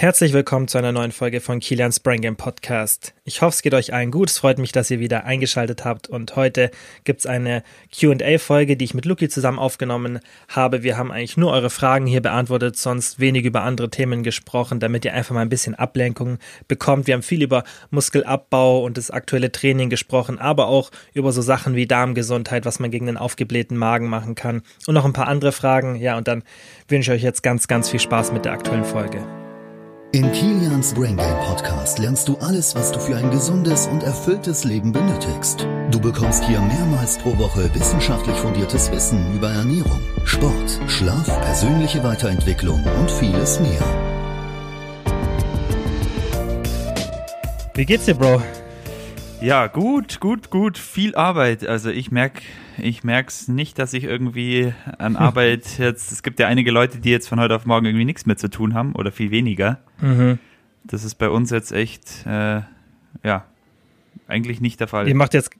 [0.00, 3.12] Herzlich willkommen zu einer neuen Folge von Kilians Brain Game Podcast.
[3.24, 4.30] Ich hoffe, es geht euch allen gut.
[4.30, 6.08] Es freut mich, dass ihr wieder eingeschaltet habt.
[6.08, 6.70] Und heute
[7.04, 7.62] gibt's eine
[7.94, 10.82] QA-Folge, die ich mit Luki zusammen aufgenommen habe.
[10.82, 15.04] Wir haben eigentlich nur eure Fragen hier beantwortet, sonst wenig über andere Themen gesprochen, damit
[15.04, 17.06] ihr einfach mal ein bisschen Ablenkung bekommt.
[17.06, 21.74] Wir haben viel über Muskelabbau und das aktuelle Training gesprochen, aber auch über so Sachen
[21.74, 25.52] wie Darmgesundheit, was man gegen einen aufgeblähten Magen machen kann und noch ein paar andere
[25.52, 25.96] Fragen.
[25.96, 26.42] Ja, und dann
[26.88, 29.39] wünsche ich euch jetzt ganz, ganz viel Spaß mit der aktuellen Folge.
[30.12, 34.64] In Kilians Brain Game Podcast lernst du alles, was du für ein gesundes und erfülltes
[34.64, 35.68] Leben benötigst.
[35.92, 42.82] Du bekommst hier mehrmals pro Woche wissenschaftlich fundiertes Wissen über Ernährung, Sport, Schlaf, persönliche Weiterentwicklung
[42.98, 43.84] und vieles mehr.
[47.74, 48.42] Wie geht's dir, Bro?
[49.40, 50.76] Ja, gut, gut, gut.
[50.76, 51.64] Viel Arbeit.
[51.64, 52.42] Also ich merke
[52.82, 57.10] ich merk's nicht, dass ich irgendwie an Arbeit jetzt, es gibt ja einige Leute, die
[57.10, 59.78] jetzt von heute auf morgen irgendwie nichts mehr zu tun haben oder viel weniger.
[60.00, 60.38] Mhm.
[60.84, 62.62] Das ist bei uns jetzt echt, äh,
[63.22, 63.44] ja,
[64.26, 65.08] eigentlich nicht der Fall.
[65.08, 65.50] Ihr macht jetzt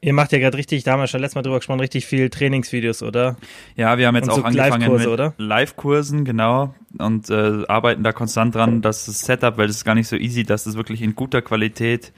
[0.00, 2.30] Ihr macht ja gerade richtig, da haben wir schon letztes Mal drüber gesprochen, richtig viel
[2.30, 3.36] Trainingsvideos, oder?
[3.74, 8.12] Ja, wir haben jetzt und auch so angefangen mit Live-Kursen, genau, und äh, arbeiten da
[8.12, 11.02] konstant dran, dass das Setup, weil das ist gar nicht so easy, dass das wirklich
[11.02, 12.12] in guter Qualität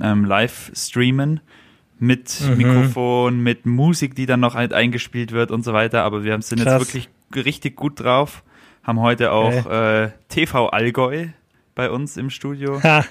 [0.00, 1.40] ähm, live streamen
[2.00, 2.56] mit mhm.
[2.56, 6.02] Mikrofon, mit Musik, die dann noch halt eingespielt wird und so weiter.
[6.02, 6.72] Aber wir sind Krass.
[6.72, 8.42] jetzt wirklich richtig gut drauf.
[8.82, 10.04] Haben heute auch okay.
[10.04, 11.26] äh, TV Allgäu
[11.74, 12.82] bei uns im Studio.
[12.82, 13.04] Ha.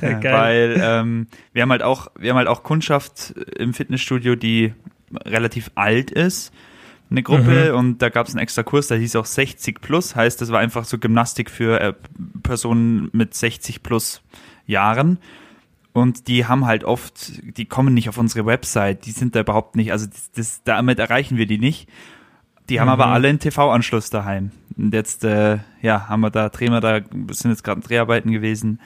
[0.00, 4.72] Ja, weil ähm, wir haben halt auch, wir haben halt auch Kundschaft im Fitnessstudio, die
[5.24, 6.52] relativ alt ist,
[7.10, 7.78] eine Gruppe mhm.
[7.78, 10.60] und da gab es einen extra Kurs, der hieß auch 60 plus, heißt, das war
[10.60, 11.92] einfach so Gymnastik für äh,
[12.42, 14.22] Personen mit 60 plus
[14.66, 15.18] Jahren.
[15.96, 19.76] Und die haben halt oft, die kommen nicht auf unsere Website, die sind da überhaupt
[19.76, 21.88] nicht, also das, das, damit erreichen wir die nicht.
[22.68, 22.80] Die mhm.
[22.80, 24.50] haben aber alle einen TV-Anschluss daheim.
[24.76, 28.78] Und jetzt, äh, ja, haben wir da, drehen wir da, sind jetzt gerade Dreharbeiten gewesen.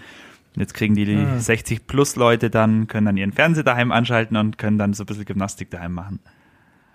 [0.54, 1.40] Jetzt kriegen die, die mhm.
[1.40, 5.06] 60 plus Leute dann, können dann ihren Fernseher daheim anschalten und können dann so ein
[5.06, 6.20] bisschen Gymnastik daheim machen.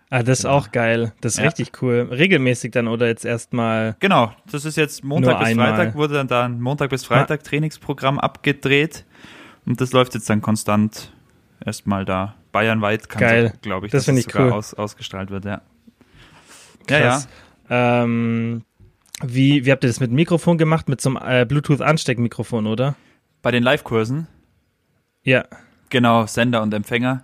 [0.10, 0.52] Ah, das ist ja.
[0.52, 1.12] auch geil.
[1.20, 1.44] Das ist ja.
[1.44, 2.08] richtig cool.
[2.10, 3.98] Regelmäßig dann oder jetzt erstmal.
[4.00, 5.76] Genau, das ist jetzt Montag bis einmal.
[5.76, 7.44] Freitag wurde dann da ein Montag bis Freitag ah.
[7.44, 9.04] Trainingsprogramm abgedreht.
[9.66, 11.12] Und das läuft jetzt dann konstant
[11.64, 12.36] erstmal da.
[12.52, 13.54] Bayernweit kann Geil.
[13.62, 14.54] Glaube ich, das dass ich sogar cool.
[14.54, 15.62] aus, ausgestrahlt wird, ja.
[16.88, 17.28] Krass.
[17.70, 18.04] Ja, ja.
[18.04, 18.64] Ähm,
[19.24, 20.88] wie, wie habt ihr das mit dem Mikrofon gemacht?
[20.88, 22.96] Mit so einem äh, Bluetooth-Ansteckmikrofon, oder?
[23.42, 24.28] Bei den Live-Kursen?
[25.24, 25.46] Ja.
[25.90, 27.24] Genau, Sender und Empfänger.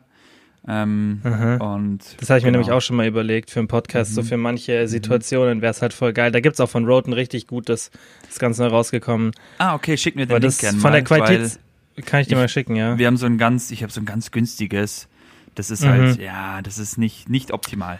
[0.67, 1.21] Ähm,
[1.59, 2.43] und das habe ich genau.
[2.43, 4.11] mir nämlich auch schon mal überlegt für einen Podcast.
[4.11, 4.15] Mhm.
[4.15, 6.31] So für manche Situationen wäre es halt voll geil.
[6.31, 7.89] Da gibt es auch von Roten richtig gut das,
[8.27, 9.31] das Ganze rausgekommen.
[9.57, 11.59] Ah, okay, schick mir den Link gerne Von der Qualität
[12.05, 12.97] kann ich dir ich, mal schicken, ja.
[12.97, 15.07] Wir haben so ein ganz, ich habe so ein ganz günstiges.
[15.55, 16.23] Das ist halt, mhm.
[16.23, 17.99] ja, das ist nicht, nicht optimal.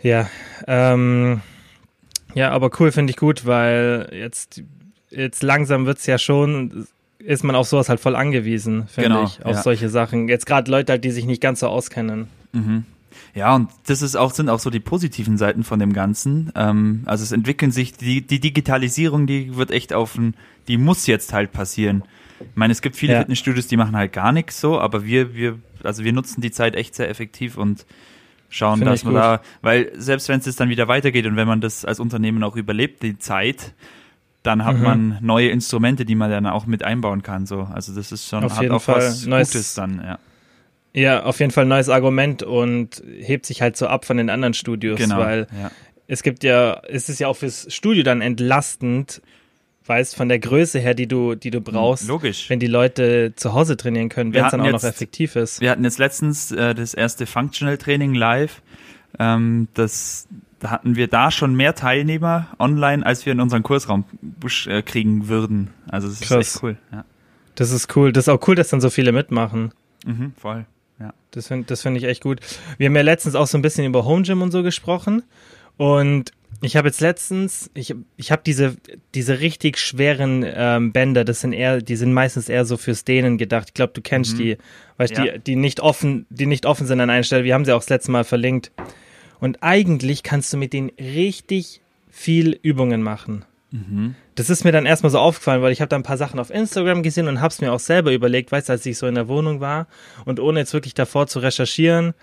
[0.00, 0.30] Ja,
[0.66, 1.42] ähm,
[2.34, 4.62] ja, aber cool finde ich gut, weil jetzt,
[5.10, 6.86] jetzt langsam wird es ja schon,
[7.18, 9.62] ist man auf sowas halt voll angewiesen, finde genau, ich, auf ja.
[9.62, 10.28] solche Sachen.
[10.28, 12.28] Jetzt gerade Leute halt, die sich nicht ganz so auskennen.
[12.52, 12.84] Mhm.
[13.34, 16.52] Ja, und das ist auch, sind auch so die positiven Seiten von dem Ganzen.
[16.54, 20.34] Ähm, also es entwickeln sich, die, die Digitalisierung, die wird echt auf ein,
[20.68, 22.04] die muss jetzt halt passieren.
[22.40, 23.18] Ich meine, es gibt viele ja.
[23.20, 26.74] Fitnessstudios, die machen halt gar nichts so, aber wir, wir, also wir nutzen die Zeit
[26.74, 27.86] echt sehr effektiv und
[28.48, 29.22] schauen, Find dass man gut.
[29.22, 32.56] da, weil selbst wenn es dann wieder weitergeht und wenn man das als Unternehmen auch
[32.56, 33.74] überlebt, die Zeit,
[34.42, 34.82] dann hat mhm.
[34.82, 37.46] man neue Instrumente, die man dann auch mit einbauen kann.
[37.46, 40.18] So, also das ist schon auf hat jeden auch Fall was neues, Gutes dann, ja.
[40.94, 44.30] Ja, auf jeden Fall ein neues Argument und hebt sich halt so ab von den
[44.30, 45.70] anderen Studios, genau, weil ja.
[46.06, 49.20] es gibt ja, es ist ja auch fürs Studio dann entlastend,
[49.88, 52.06] weißt, von der Größe her, die du, die du brauchst.
[52.08, 52.50] Logisch.
[52.50, 55.60] Wenn die Leute zu Hause trainieren können, wenn es dann auch jetzt, noch effektiv ist.
[55.60, 58.62] Wir hatten jetzt letztens äh, das erste Functional Training live.
[59.18, 60.28] Ähm, das
[60.60, 64.04] da hatten wir da schon mehr Teilnehmer online, als wir in unseren Kursraum
[64.66, 65.70] äh, kriegen würden.
[65.88, 66.30] Also das Krass.
[66.30, 66.76] ist echt cool.
[66.92, 67.04] Ja.
[67.54, 68.12] Das ist cool.
[68.12, 69.72] Das ist auch cool, dass dann so viele mitmachen.
[70.04, 70.66] Mhm, voll.
[71.00, 71.14] Ja.
[71.30, 72.40] Das finde das find ich echt gut.
[72.76, 75.22] Wir haben ja letztens auch so ein bisschen über Home Gym und so gesprochen.
[75.76, 78.76] Und ich habe jetzt letztens, ich, ich habe diese,
[79.14, 83.38] diese richtig schweren ähm, Bänder, das sind eher, die sind meistens eher so fürs Dehnen
[83.38, 83.68] gedacht.
[83.68, 84.38] Ich glaube, du kennst mhm.
[84.38, 84.58] die,
[84.96, 85.24] weißt ja.
[85.24, 87.44] die, die nicht offen, die nicht offen sind an einer Stelle.
[87.44, 88.72] Wir haben sie auch das letzte Mal verlinkt.
[89.40, 91.80] Und eigentlich kannst du mit denen richtig
[92.10, 93.44] viel Übungen machen.
[93.70, 94.16] Mhm.
[94.34, 96.50] Das ist mir dann erstmal so aufgefallen, weil ich habe da ein paar Sachen auf
[96.50, 99.14] Instagram gesehen und habe es mir auch selber überlegt, weißt du, als ich so in
[99.14, 99.86] der Wohnung war
[100.24, 102.14] und ohne jetzt wirklich davor zu recherchieren,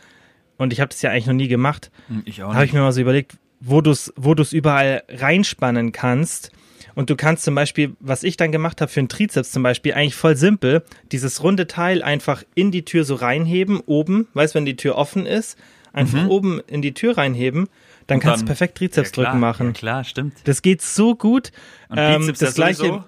[0.57, 3.01] und ich habe das ja eigentlich noch nie gemacht, hm, habe ich mir mal so
[3.01, 6.51] überlegt, wo du es wo du's überall reinspannen kannst.
[6.95, 9.93] Und du kannst zum Beispiel, was ich dann gemacht habe für einen Trizeps zum Beispiel,
[9.93, 14.65] eigentlich voll simpel, dieses runde Teil einfach in die Tür so reinheben, oben, weißt wenn
[14.65, 15.57] die Tür offen ist,
[15.91, 16.29] einfach mhm.
[16.29, 17.67] oben in die Tür reinheben.
[18.07, 19.67] dann kannst du perfekt Trizepsdrücken ja, machen.
[19.67, 20.35] Ja, klar, stimmt.
[20.45, 21.51] Das geht so gut.
[21.89, 22.77] Und ähm, das gleiche.
[22.77, 23.03] Sowieso,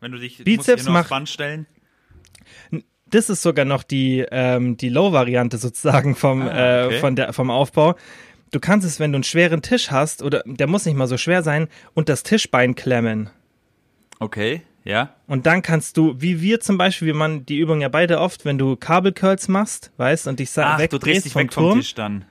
[0.00, 1.66] wenn du dich Bizeps musst Band stellen.
[3.06, 6.96] Das ist sogar noch die, ähm, die Low-Variante sozusagen vom, ah, okay.
[6.96, 7.94] äh, von der, vom Aufbau.
[8.52, 11.16] Du kannst es, wenn du einen schweren Tisch hast, oder der muss nicht mal so
[11.16, 13.30] schwer sein, und das Tischbein klemmen.
[14.20, 15.14] Okay, ja.
[15.26, 18.44] Und dann kannst du, wie wir zum Beispiel, wie man die Übung ja beide oft,
[18.44, 21.80] wenn du Kabelcurls machst, weißt, und dich Ach, du drehst dich vom weg Turm, vom
[21.80, 22.24] Tisch dann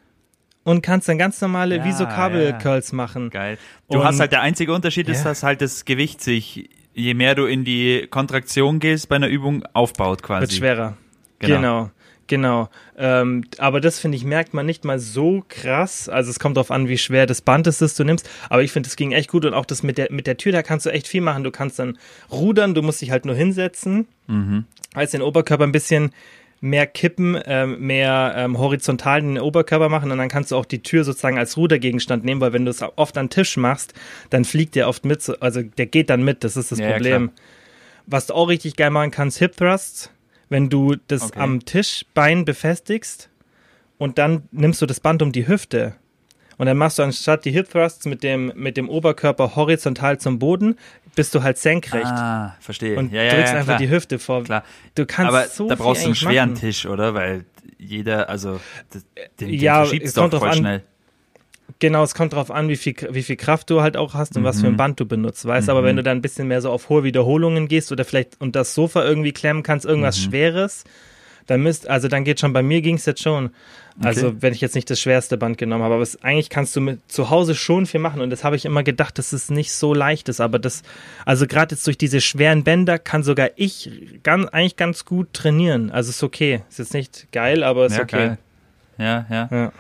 [0.64, 2.96] und kannst dann ganz normale ja, wie so Kabelcurls ja.
[2.96, 3.30] machen.
[3.30, 3.58] Geil.
[3.90, 5.24] Du und, hast halt der einzige Unterschied ist, ja.
[5.26, 9.64] dass halt das Gewicht sich je mehr du in die Kontraktion gehst bei einer Übung
[9.74, 10.42] aufbaut quasi.
[10.42, 10.98] Wird schwerer.
[11.40, 11.56] Genau.
[11.56, 11.92] genau.
[12.32, 16.08] Genau, ähm, aber das finde ich merkt man nicht mal so krass.
[16.08, 18.30] Also es kommt darauf an, wie schwer das Band ist, das du nimmst.
[18.50, 20.54] Aber ich finde, es ging echt gut und auch das mit der mit der Tür,
[20.54, 21.44] da kannst du echt viel machen.
[21.44, 21.98] Du kannst dann
[22.32, 24.64] rudern, du musst dich halt nur hinsetzen, mhm.
[24.94, 26.14] als den Oberkörper ein bisschen
[26.62, 30.82] mehr kippen, ähm, mehr ähm, horizontal den Oberkörper machen und dann kannst du auch die
[30.82, 33.94] Tür sozusagen als Rudergegenstand nehmen, weil wenn du es oft an Tisch machst,
[34.30, 37.26] dann fliegt der oft mit, also der geht dann mit, das ist das ja, Problem.
[37.26, 37.44] Ja,
[38.06, 40.12] Was du auch richtig geil machen kannst, Hip Thrusts,
[40.52, 41.40] wenn du das okay.
[41.40, 43.30] am Tischbein befestigst
[43.98, 45.96] und dann nimmst du das Band um die Hüfte
[46.58, 50.40] und dann machst du anstatt die Hip Thrusts mit dem, mit dem Oberkörper horizontal zum
[50.40, 50.78] Boden,
[51.16, 52.06] bist du halt senkrecht.
[52.06, 52.98] Ah, verstehe.
[52.98, 54.44] Und ja, ja, drückst ja, einfach die Hüfte vor.
[54.44, 54.64] Klar.
[54.96, 56.62] Du kannst Aber so da brauchst du einen schweren machen.
[56.62, 57.14] Tisch, oder?
[57.14, 57.46] Weil
[57.78, 58.60] jeder, also
[58.94, 59.04] den,
[59.40, 60.84] den ja, verschiebst du voll an, schnell.
[61.82, 64.44] Genau, es kommt darauf an, wie viel, wie viel Kraft du halt auch hast und
[64.44, 64.46] mhm.
[64.46, 64.78] was für ein mhm.
[64.78, 65.66] Band du benutzt, weißt.
[65.66, 65.72] Mhm.
[65.72, 68.56] Aber wenn du dann ein bisschen mehr so auf hohe Wiederholungen gehst oder vielleicht und
[68.56, 70.30] das Sofa irgendwie klemmen kannst, irgendwas mhm.
[70.30, 70.84] Schweres,
[71.48, 73.50] dann müsst, also dann geht schon, bei mir ging es jetzt schon.
[74.00, 74.38] Also okay.
[74.42, 77.12] wenn ich jetzt nicht das schwerste Band genommen habe, aber es, eigentlich kannst du mit
[77.12, 79.96] zu Hause schon viel machen und das habe ich immer gedacht, dass es nicht so
[79.96, 80.84] leicht ist, aber das,
[81.26, 83.90] also gerade jetzt durch diese schweren Bänder kann sogar ich
[84.22, 85.90] ganz, eigentlich ganz gut trainieren.
[85.90, 86.62] Also ist okay.
[86.70, 88.18] Ist jetzt nicht geil, aber ist ja, okay.
[88.18, 88.38] Geil.
[89.00, 89.50] Ja, ja.
[89.52, 89.72] ja.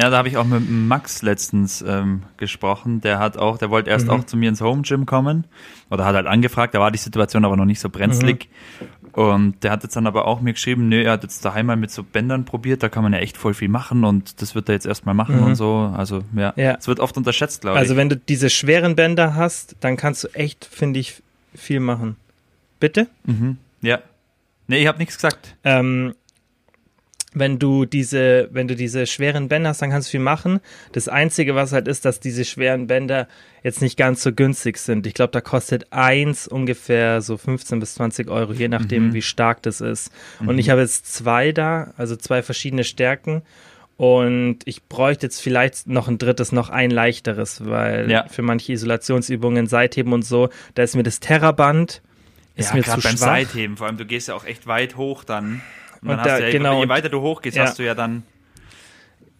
[0.00, 3.02] Ja, da habe ich auch mit Max letztens ähm, gesprochen.
[3.02, 4.12] Der hat auch, der wollte erst mhm.
[4.12, 5.44] auch zu mir ins Home Gym kommen
[5.90, 6.74] oder hat halt angefragt.
[6.74, 8.48] Da war die Situation aber noch nicht so brenzlig.
[8.80, 8.86] Mhm.
[9.12, 11.76] Und der hat jetzt dann aber auch mir geschrieben, nö, er hat jetzt daheim mal
[11.76, 14.70] mit so Bändern probiert, da kann man ja echt voll viel machen und das wird
[14.70, 15.46] er jetzt erstmal machen mhm.
[15.48, 15.92] und so.
[15.94, 16.76] Also ja, ja.
[16.78, 17.80] es wird oft unterschätzt, glaube ich.
[17.80, 21.22] Also wenn du diese schweren Bänder hast, dann kannst du echt, finde ich,
[21.54, 22.16] viel machen.
[22.78, 23.08] Bitte?
[23.24, 23.58] Mhm.
[23.82, 23.98] Ja.
[24.68, 25.56] Nee, ich habe nichts gesagt.
[25.64, 26.14] Ähm,
[27.32, 30.60] wenn du diese, wenn du diese schweren Bänder hast, dann kannst du viel machen.
[30.92, 33.28] Das Einzige, was halt ist, dass diese schweren Bänder
[33.62, 35.06] jetzt nicht ganz so günstig sind.
[35.06, 39.14] Ich glaube, da kostet eins ungefähr so 15 bis 20 Euro, je nachdem, mhm.
[39.14, 40.12] wie stark das ist.
[40.40, 40.48] Mhm.
[40.48, 43.42] Und ich habe jetzt zwei da, also zwei verschiedene Stärken.
[43.96, 48.26] Und ich bräuchte jetzt vielleicht noch ein drittes, noch ein leichteres, weil ja.
[48.28, 52.00] für manche Isolationsübungen, Seitheben und so, da ist mir das Terraband
[52.56, 53.16] ist ja, mir zu beim schwach.
[53.16, 55.60] Seitheben, vor allem du gehst ja auch echt weit hoch dann.
[56.02, 57.64] Und, und da, ja, genau, je weiter du hochgehst, ja.
[57.64, 58.22] hast du ja dann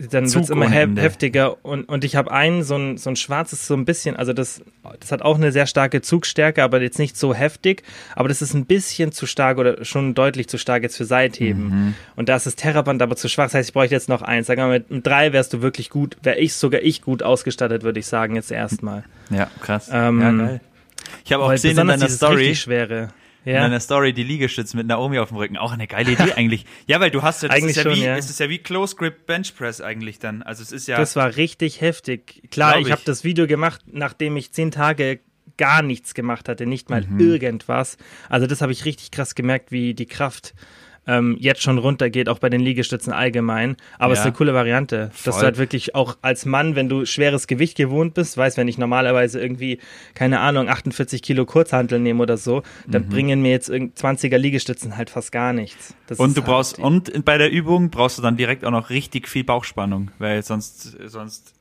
[0.08, 3.16] dann wird es immer he heftiger und, und ich habe einen, so ein, so ein
[3.16, 4.62] schwarzes, so ein bisschen, also das,
[4.98, 7.82] das hat auch eine sehr starke Zugstärke, aber jetzt nicht so heftig,
[8.16, 11.64] aber das ist ein bisschen zu stark oder schon deutlich zu stark jetzt für Seitheben.
[11.64, 11.94] Mhm.
[12.16, 14.46] Und da ist das Terraband aber zu schwach, das heißt, ich bräuchte jetzt noch eins.
[14.46, 17.22] Sagen wir mal, mit, mit drei wärst du wirklich gut, wäre ich sogar ich gut
[17.22, 19.04] ausgestattet, würde ich sagen, jetzt erstmal.
[19.28, 19.90] Ja, krass.
[19.92, 20.60] Ähm, ja, geil.
[21.24, 23.08] Ich habe auch gesehen in deiner Story, schwere
[23.44, 23.58] ja.
[23.58, 25.56] in einer Story die Liegestütze mit Naomi auf dem Rücken.
[25.56, 26.66] Auch eine geile Idee eigentlich.
[26.86, 28.16] Ja, weil du hast ja, das eigentlich ist ja schon, wie, ja.
[28.16, 30.42] es ist ja wie Close Grip Bench Press eigentlich dann.
[30.42, 30.96] Also es ist ja.
[30.96, 32.42] Das war richtig heftig.
[32.50, 35.20] Klar, ich, ich habe das Video gemacht, nachdem ich zehn Tage
[35.56, 37.20] gar nichts gemacht hatte, nicht mal mhm.
[37.20, 37.98] irgendwas.
[38.28, 40.54] Also das habe ich richtig krass gemerkt, wie die Kraft
[41.06, 43.76] ähm, jetzt schon runtergeht, auch bei den Liegestützen allgemein.
[43.98, 44.22] Aber es ja.
[44.22, 45.20] ist eine coole Variante, Voll.
[45.24, 48.68] dass du halt wirklich auch als Mann, wenn du schweres Gewicht gewohnt bist, weißt, wenn
[48.68, 49.78] ich normalerweise irgendwie,
[50.14, 53.08] keine Ahnung, 48 Kilo Kurzhantel nehme oder so, dann mhm.
[53.08, 55.94] bringen mir jetzt 20er Liegestützen halt fast gar nichts.
[56.06, 59.28] Das und du brauchst, und bei der Übung brauchst du dann direkt auch noch richtig
[59.28, 61.54] viel Bauchspannung, weil sonst, sonst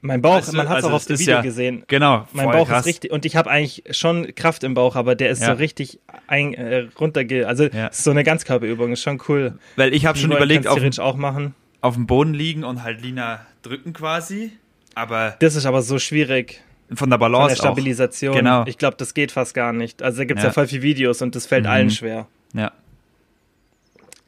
[0.00, 1.84] mein Bauch, also, man hat es also auch auf dem Video ja, gesehen.
[1.88, 2.26] Genau.
[2.32, 2.80] Mein Bauch krass.
[2.80, 5.48] ist richtig, und ich habe eigentlich schon Kraft im Bauch, aber der ist ja.
[5.48, 7.88] so richtig ein, äh, runterge, also ja.
[7.88, 9.58] ist so eine Ganzkörperübung, ist schon cool.
[9.76, 11.54] Weil ich habe schon überlegt, auf, auch machen.
[11.80, 14.52] auf dem Boden liegen und halt Lina drücken quasi,
[14.94, 15.36] aber.
[15.38, 16.62] Das ist aber so schwierig.
[16.94, 17.40] Von der Balance.
[17.40, 18.32] Von der Stabilisation.
[18.32, 18.38] Auch.
[18.38, 18.64] Genau.
[18.66, 20.02] Ich glaube, das geht fast gar nicht.
[20.02, 20.50] Also da gibt es ja.
[20.50, 21.70] ja voll viele Videos und das fällt mhm.
[21.70, 22.26] allen schwer.
[22.52, 22.72] Ja.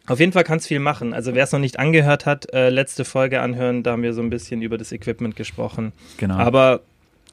[0.06, 1.14] Auf jeden Fall kann es viel machen.
[1.14, 4.20] Also wer es noch nicht angehört hat, äh, letzte Folge anhören, da haben wir so
[4.20, 5.92] ein bisschen über das Equipment gesprochen.
[6.18, 6.36] Genau.
[6.36, 6.80] Aber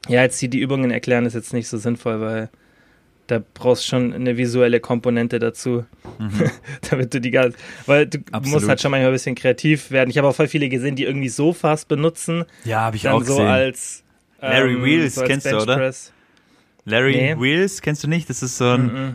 [0.08, 2.48] ja, jetzt hier die Übungen erklären ist jetzt nicht so sinnvoll, weil
[3.26, 5.84] da brauchst schon eine visuelle Komponente dazu,
[6.18, 6.50] mhm.
[6.90, 8.54] damit du die ganze, weil du Absolut.
[8.54, 10.10] musst halt schon manchmal ein bisschen kreativ werden.
[10.10, 12.44] Ich habe auch voll viele gesehen, die irgendwie Sofas benutzen.
[12.64, 13.46] Ja, habe ich auch so gesehen.
[13.46, 14.02] Als,
[14.40, 15.92] ähm, Larry Wheels so als kennst du, oder?
[16.84, 17.36] Larry nee.
[17.38, 18.28] Wheels kennst du nicht?
[18.28, 19.14] Das ist so ein mm -mm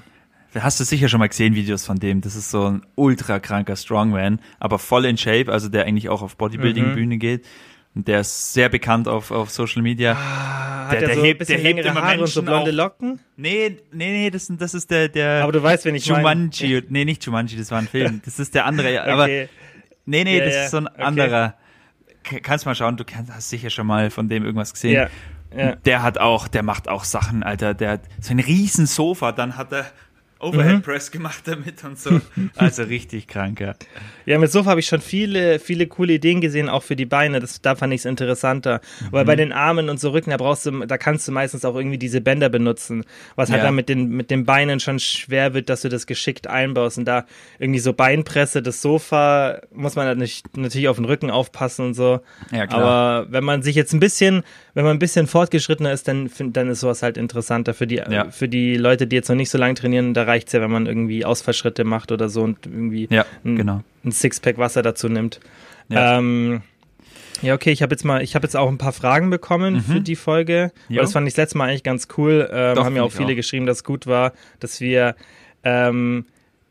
[0.62, 2.22] hast du sicher schon mal gesehen, Videos von dem.
[2.22, 6.22] Das ist so ein ultra kranker Strongman, aber voll in Shape, also der eigentlich auch
[6.22, 7.20] auf Bodybuilding-Bühne mhm.
[7.20, 7.46] geht.
[7.94, 10.14] Der ist sehr bekannt auf, auf Social Media.
[10.14, 12.72] Ah, der, hat er der so hebt, der hebt immer Haare und so Menschen blonde
[12.72, 13.20] Locken?
[13.38, 16.06] Nee, nee, nee, das, das ist der, der Aber du weißt, wen ich.
[16.06, 16.84] Jumanji.
[16.90, 18.22] Nee, nicht Jumanji, das war ein Film.
[18.26, 19.02] Das ist der andere.
[19.02, 19.50] Aber Okay.
[20.06, 21.02] nee, nee, Ja, das ja, ist so ein okay.
[21.02, 21.56] anderer.
[22.24, 24.94] Kannst mal schauen, du hast sicher schon mal von dem irgendwas gesehen.
[24.94, 25.10] Ja,
[25.56, 25.76] ja.
[25.76, 27.74] Der hat auch, der macht auch Sachen, Alter.
[27.74, 29.86] Der hat so ein riesen Sofa, dann hat er
[30.42, 30.48] Mhm.
[30.48, 32.22] Overhead Press gemacht damit und so.
[32.56, 33.76] Also richtig krank, ja.
[34.26, 37.40] Ja, mit Sofa habe ich schon viele, viele coole Ideen gesehen, auch für die Beine.
[37.40, 38.82] Das, da fand ich es interessanter.
[39.12, 39.28] Weil Mhm.
[39.28, 41.98] bei den Armen und so Rücken, da brauchst du, da kannst du meistens auch irgendwie
[41.98, 43.04] diese Bänder benutzen.
[43.36, 43.66] Was halt Ja.
[43.66, 46.98] dann mit den, mit den Beinen schon schwer wird, dass du das geschickt einbaust.
[46.98, 47.26] Und da
[47.60, 51.94] irgendwie so Beinpresse, das Sofa, muss man halt nicht, natürlich auf den Rücken aufpassen und
[51.94, 52.20] so.
[52.52, 52.82] Ja, klar.
[52.82, 56.56] Aber wenn man sich jetzt ein bisschen, wenn man ein bisschen fortgeschrittener ist, dann, find,
[56.58, 58.30] dann ist sowas halt interessanter für die, Ja.
[58.32, 60.14] für die Leute, die jetzt noch nicht so lange trainieren.
[60.14, 63.82] Da reicht's ja, wenn man irgendwie Ausfallschritte macht oder so und irgendwie Ja, ein, genau.
[64.06, 65.40] ein Sixpack Wasser dazu nimmt.
[65.90, 66.18] Ja.
[66.20, 66.62] Ähm,
[67.42, 70.02] ja, okay, ich habe jetzt mal, ich habe jetzt auch ein paar Fragen bekommen für
[70.02, 70.72] die Folge.
[70.90, 70.94] Mhm.
[70.96, 70.98] Jo.
[70.98, 72.50] Weil das fand ich das letzte Mal eigentlich ganz cool.
[72.52, 73.36] Ähm, Doch, haben ja auch viele auch.
[73.36, 75.16] geschrieben, dass es gut war, dass wir
[75.64, 76.26] ähm,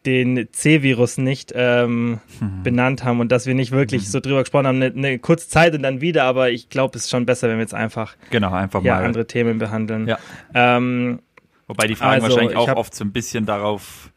[0.04, 2.62] den C-Virus nicht ähm, Mhm.
[2.62, 5.74] benannt haben und dass wir nicht wirklich so drüber gesprochen haben, eine, eine kurze Zeit
[5.74, 8.52] und dann wieder, aber ich glaube, es ist schon besser, wenn wir jetzt einfach Genau,
[8.52, 9.04] einfach ja, mal.
[9.04, 10.06] andere Themen behandeln.
[10.06, 10.18] Ja.
[10.54, 11.20] Ähm,
[11.66, 14.10] Wobei die Fragen Also, wahrscheinlich ich auch hab- oft so ein bisschen darauf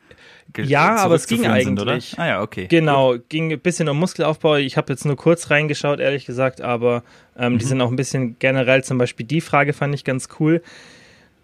[0.57, 2.13] Ja, aber es ging sind, eigentlich.
[2.17, 2.23] Oder?
[2.23, 2.67] Ah ja, okay.
[2.67, 4.55] Genau, ging ein bisschen um Muskelaufbau.
[4.55, 7.03] Ich habe jetzt nur kurz reingeschaut, ehrlich gesagt, aber
[7.37, 7.57] ähm, Mhm.
[7.59, 10.61] die sind auch ein bisschen generell, zum Beispiel die Frage fand ich ganz cool.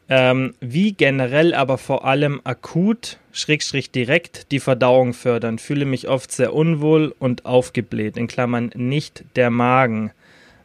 [0.07, 5.57] Ähm, wie generell, aber vor allem akut, schrägstrich direkt, die Verdauung fördern.
[5.57, 8.15] Fühle mich oft sehr unwohl und aufgebläht.
[8.15, 10.11] In Klammern nicht der Magen.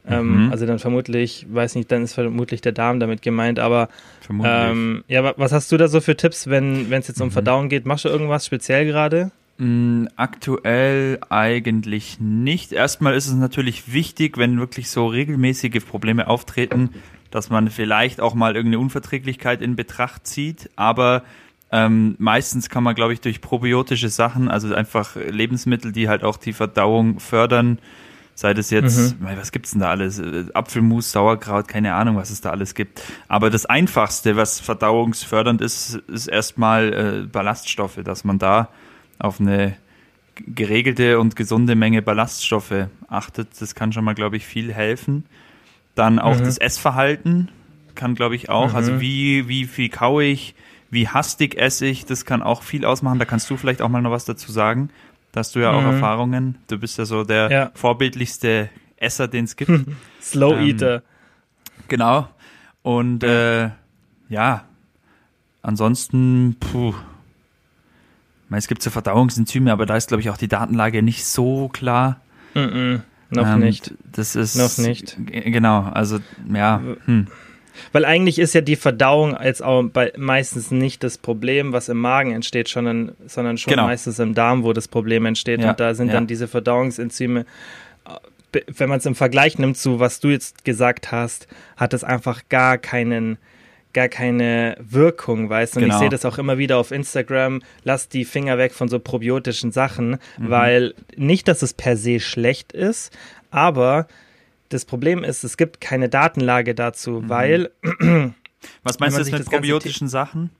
[0.06, 0.52] Ähm, Mhm.
[0.52, 3.88] Also dann vermutlich, weiß nicht, dann ist vermutlich der Darm damit gemeint, aber
[4.44, 7.68] ähm, ja, wa- was hast du da so für Tipps, wenn es jetzt um Verdauung
[7.68, 7.84] geht?
[7.86, 9.30] Machst du irgendwas speziell gerade?
[9.58, 12.72] Mm, Aktuell eigentlich nicht.
[12.72, 16.90] Erstmal ist es natürlich wichtig, wenn wirklich so regelmäßige Probleme auftreten,
[17.30, 20.70] dass man vielleicht auch mal irgendeine Unverträglichkeit in Betracht zieht.
[20.76, 21.22] Aber
[21.70, 26.38] ähm, meistens kann man, glaube ich, durch probiotische Sachen, also einfach Lebensmittel, die halt auch
[26.38, 27.78] die Verdauung fördern,
[28.40, 30.18] sei das jetzt, mei, was gibt's denn da alles?
[30.18, 33.02] Äh, Apfelmus, Sauerkraut, keine Ahnung, was es da alles gibt.
[33.28, 36.92] Aber das Einfachste, was verdauungsfördernd ist, ist erstmal
[37.24, 38.68] äh, Ballaststoffe, dass man da
[39.18, 39.76] auf eine
[40.34, 43.48] geregelte und gesunde Menge Ballaststoffe achtet.
[43.60, 45.24] Das kann schon mal, glaube ich, viel helfen.
[45.94, 46.44] Dann auch Mhm.
[46.44, 47.48] das Essverhalten
[47.94, 48.72] kann, glaube ich, auch.
[48.74, 49.00] Also Mhm.
[49.00, 50.54] wie, wie viel kaue ich,
[50.90, 53.18] wie hastig esse ich, das kann auch viel ausmachen.
[53.18, 54.88] Da kannst du vielleicht auch mal noch was dazu sagen.
[55.32, 55.92] Da hast du ja auch Mhm.
[55.92, 56.58] Erfahrungen.
[56.68, 57.70] Du bist ja so der Ja.
[57.74, 59.70] vorbildlichste Esser, den es gibt.
[60.22, 61.02] Slow Ähm, Eater.
[61.88, 62.28] Genau.
[62.82, 63.70] Und äh,
[64.28, 64.64] ja,
[65.62, 66.90] ansonsten, puh.
[66.90, 71.24] Ich meine, Es gibt so Verdauungsenzyme, aber da ist, glaube ich, auch die Datenlage nicht
[71.24, 72.20] so klar.
[72.54, 73.02] Mhm.
[73.30, 73.94] Noch Ähm, nicht.
[74.10, 75.16] Das ist Noch nicht.
[75.26, 76.18] Genau, also
[76.52, 76.82] ja.
[77.04, 77.28] Hm.
[77.92, 81.98] Weil eigentlich ist ja die Verdauung jetzt auch bei, meistens nicht das Problem, was im
[81.98, 83.84] Magen entsteht, sondern, sondern schon Genau.
[83.86, 85.60] meistens im Darm, wo das Problem entsteht.
[85.60, 86.14] Ja, Und da sind ja.
[86.14, 87.46] dann diese Verdauungsenzyme,
[88.52, 91.46] äh, wenn man es im Vergleich nimmt zu was du jetzt gesagt hast,
[91.76, 93.38] hat es einfach gar keinen
[93.92, 95.78] gar keine Wirkung, weißt du?
[95.80, 95.96] Und Genau.
[95.96, 99.72] ich sehe das auch immer wieder auf Instagram, lass die Finger weg von so probiotischen
[99.72, 100.16] Sachen, Mhm.
[100.50, 103.12] weil nicht, dass es per se schlecht ist,
[103.50, 104.06] aber
[104.70, 107.70] das Problem ist, es gibt keine Datenlage dazu, weil
[108.82, 110.50] Was meinst du jetzt mit probiotischen Sachen?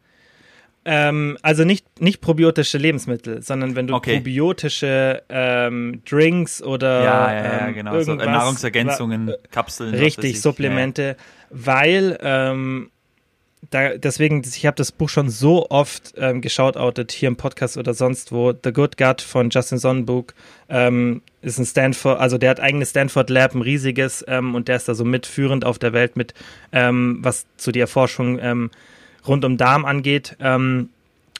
[0.85, 4.17] Ähm, also nicht, nicht probiotische Lebensmittel, sondern wenn du Okay.
[4.17, 8.01] probiotische ähm, Drinks oder ja, ja, ja, ähm, genau.
[8.01, 9.95] So, irgendwas- Nahrungsergänzungen, Kapseln.
[9.95, 10.41] Richtig, ich.
[10.41, 11.17] Supplemente,
[11.51, 12.91] weil ähm,
[13.69, 17.93] da, deswegen, ich habe das Buch schon so oft ähm, geschautoutet, hier im Podcast oder
[17.93, 18.53] sonst wo.
[18.53, 20.27] The Good Gut von Justin Sonnenbuch
[20.69, 24.77] ähm, ist ein Stanford, also der hat eigenes Stanford Lab, ein riesiges, ähm, und der
[24.77, 26.33] ist da so mitführend auf der Welt mit,
[26.73, 28.71] ähm, was zu der Erforschung ähm,
[29.27, 30.37] rund um Darm angeht.
[30.41, 30.89] Ähm,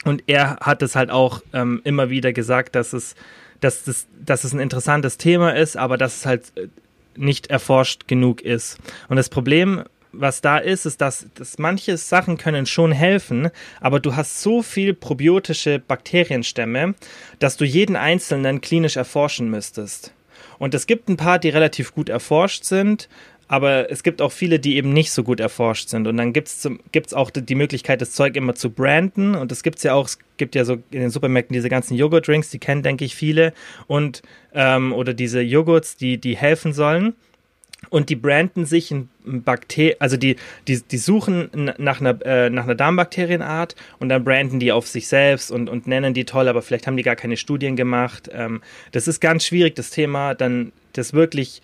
[0.05, 3.15] und er hat es halt auch ähm, immer wieder gesagt, dass es,
[3.61, 6.69] dass, das, dass es ein interessantes Thema ist, aber dass es halt äh,
[7.17, 8.79] nicht erforscht genug ist.
[9.09, 13.51] Und das Problem, was da ist, ist, dass, dass manche Sachen können schon helfen,
[13.81, 16.95] aber du hast so viel probiotische Bakterienstämme,
[17.39, 20.13] dass du jeden einzelnen klinisch erforschen müsstest.
[20.59, 23.09] Und es gibt ein paar, die relativ gut erforscht sind,
[23.51, 26.07] aber es gibt auch viele, die eben nicht so gut erforscht sind.
[26.07, 29.35] Und dann gibt es auch die Möglichkeit, das Zeug immer zu branden.
[29.35, 31.97] Und das gibt es ja auch, es gibt ja so in den Supermärkten diese ganzen
[31.97, 33.53] Joghurt-Drinks, die kennen, denke ich, viele.
[33.89, 34.23] Und,
[34.55, 37.15] ähm, oder diese Joghurts, die, die helfen sollen.
[37.89, 40.37] Und die branden sich in Bakterien, also die,
[40.69, 45.09] die, die suchen nach einer, äh, nach einer Darmbakterienart und dann branden die auf sich
[45.09, 48.29] selbst und, und nennen die toll, aber vielleicht haben die gar keine Studien gemacht.
[48.33, 48.61] Ähm,
[48.93, 51.63] das ist ganz schwierig, das Thema, dann das wirklich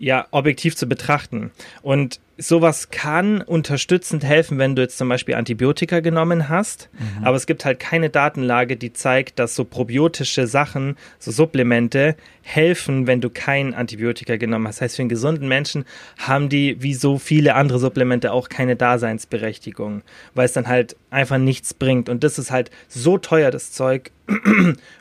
[0.00, 1.52] ja objektiv zu betrachten.
[1.82, 6.88] Und sowas kann unterstützend helfen, wenn du jetzt zum Beispiel Antibiotika genommen hast.
[6.92, 7.24] Mhm.
[7.24, 13.06] Aber es gibt halt keine Datenlage, die zeigt, dass so probiotische Sachen, so Supplemente helfen,
[13.06, 14.76] wenn du kein Antibiotika genommen hast.
[14.76, 15.84] Das heißt, für einen gesunden Menschen
[16.18, 20.00] haben die, wie so viele andere Supplemente, auch keine Daseinsberechtigung,
[20.34, 22.08] weil es dann halt einfach nichts bringt.
[22.08, 24.12] Und das ist halt so teuer, das Zeug.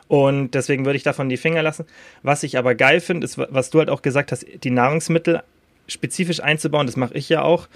[0.08, 1.86] Und deswegen würde ich davon die Finger lassen.
[2.24, 5.44] Was ich aber geil finde, ist, was du halt auch gesagt hast, die Nahrungsmittel
[5.88, 7.68] spezifisch einzubauen, das mache ich ja auch.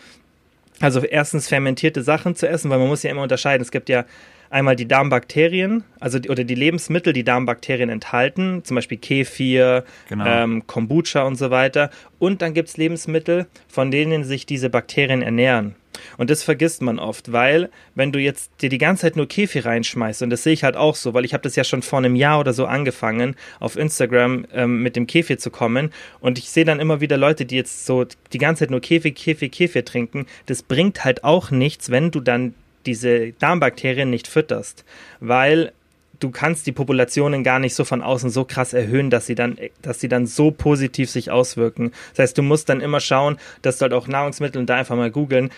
[0.80, 3.62] Also erstens fermentierte Sachen zu essen, weil man muss ja immer unterscheiden.
[3.62, 4.06] Es gibt ja
[4.54, 10.26] einmal die Darmbakterien, also die, oder die Lebensmittel, die Darmbakterien enthalten, zum Beispiel Kefir, genau.
[10.26, 11.90] ähm, Kombucha und so weiter.
[12.20, 15.76] Und dann gibt es Lebensmittel, von denen sich diese Bakterien ernähren.
[16.18, 19.66] Und das vergisst man oft, weil wenn du jetzt dir die ganze Zeit nur Kefir
[19.66, 22.00] reinschmeißt, und das sehe ich halt auch so, weil ich habe das ja schon vor
[22.00, 25.92] einem Jahr oder so angefangen, auf Instagram ähm, mit dem Kefir zu kommen.
[26.20, 29.12] Und ich sehe dann immer wieder Leute, die jetzt so die ganze Zeit nur Kefir,
[29.12, 30.26] Kefir, Kefir trinken.
[30.46, 32.54] Das bringt halt auch nichts, wenn du dann
[32.86, 34.86] diese Darmbakterien nicht fütterst,
[35.20, 35.72] weil
[36.20, 39.58] du kannst die Populationen gar nicht so von außen so krass erhöhen, dass sie dann,
[39.82, 41.92] dass sie dann so positiv sich auswirken.
[42.12, 44.96] Das heißt, du musst dann immer schauen, dass du halt auch Nahrungsmittel und da einfach
[44.96, 45.52] mal googeln,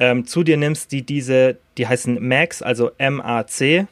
[0.00, 3.86] ähm, zu dir nimmst, die diese, die heißen MAC, also M-A-C.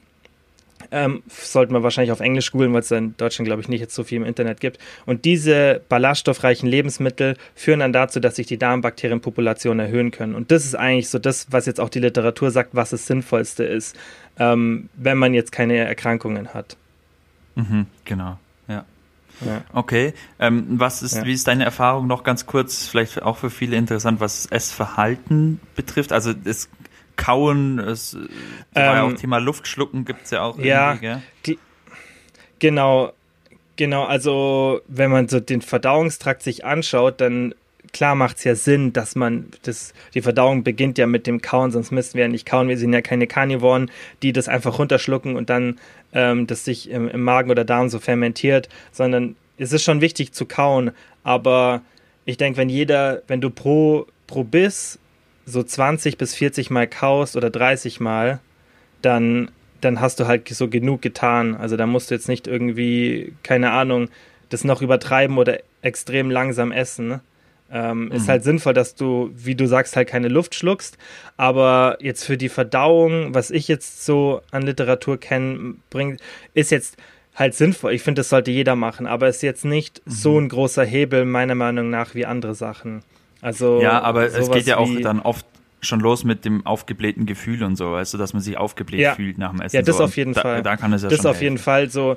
[0.90, 3.95] Ähm, sollten wir wahrscheinlich auf Englisch googeln, weil es in Deutschland, glaube ich, nicht jetzt
[3.95, 4.78] so viel im Internet gibt.
[5.05, 10.35] Und diese ballaststoffreichen Lebensmittel führen dann dazu, dass sich die Darmbakterienpopulation erhöhen können.
[10.35, 13.64] Und das ist eigentlich so das, was jetzt auch die Literatur sagt, was das Sinnvollste
[13.64, 13.97] ist,
[14.38, 16.76] ähm, wenn man jetzt keine Erkrankungen hat.
[17.55, 18.38] Mhm, genau.
[19.45, 19.62] Ja.
[19.73, 20.14] Okay.
[20.38, 21.25] Ähm, was ist, ja.
[21.25, 26.12] wie ist deine Erfahrung noch ganz kurz, vielleicht auch für viele interessant, was Essverhalten betrifft?
[26.12, 26.69] Also das
[27.17, 28.29] Kauen, es ähm,
[28.75, 30.95] war ja auch Thema Luftschlucken, gibt es ja auch ja,
[32.59, 33.13] Genau,
[33.77, 37.55] genau, also wenn man so den Verdauungstrakt sich anschaut, dann
[37.93, 41.71] klar macht es ja Sinn, dass man das, die Verdauung beginnt ja mit dem Kauen,
[41.71, 42.69] sonst müssten wir ja nicht kauen.
[42.69, 43.91] Wir sind ja keine Karnivoren,
[44.23, 45.79] die das einfach runterschlucken und dann
[46.13, 50.33] ähm, das sich im, im Magen oder Darm so fermentiert, sondern es ist schon wichtig
[50.33, 50.93] zu kauen.
[51.23, 51.83] Aber
[52.25, 54.99] ich denke, wenn jeder, wenn du pro, pro Biss
[55.47, 58.41] so 20 bis 40 Mal kaust oder 30 Mal,
[59.00, 61.54] dann, dann hast du halt so genug getan.
[61.54, 64.09] Also da musst du jetzt nicht irgendwie, keine Ahnung,
[64.49, 67.09] das noch übertreiben oder extrem langsam essen.
[67.09, 67.21] Ne?
[67.71, 68.13] Ähm, mhm.
[68.13, 70.99] Ist halt sinnvoll, dass du, wie du sagst, halt keine Luft schluckst.
[71.37, 76.21] Aber jetzt für die Verdauung, was ich jetzt so an Literatur kenne, bringt,
[76.54, 76.97] ist jetzt
[77.35, 77.93] halt sinnvoll.
[77.93, 80.11] Ich finde, das sollte jeder machen, aber ist jetzt nicht mhm.
[80.11, 83.02] so ein großer Hebel, meiner Meinung nach, wie andere Sachen.
[83.47, 85.47] Also, ja, aber es geht ja auch dann oft
[85.80, 89.15] schon los mit dem aufgeblähten Gefühl und so, weißt du, dass man sich aufgebläht ja.
[89.15, 89.76] fühlt nach dem Essen.
[89.76, 90.04] Ja, das so.
[90.04, 90.63] auf jeden da, Fall.
[90.63, 91.45] Da kann es ja das schon auf helfen.
[91.45, 92.17] jeden Fall so,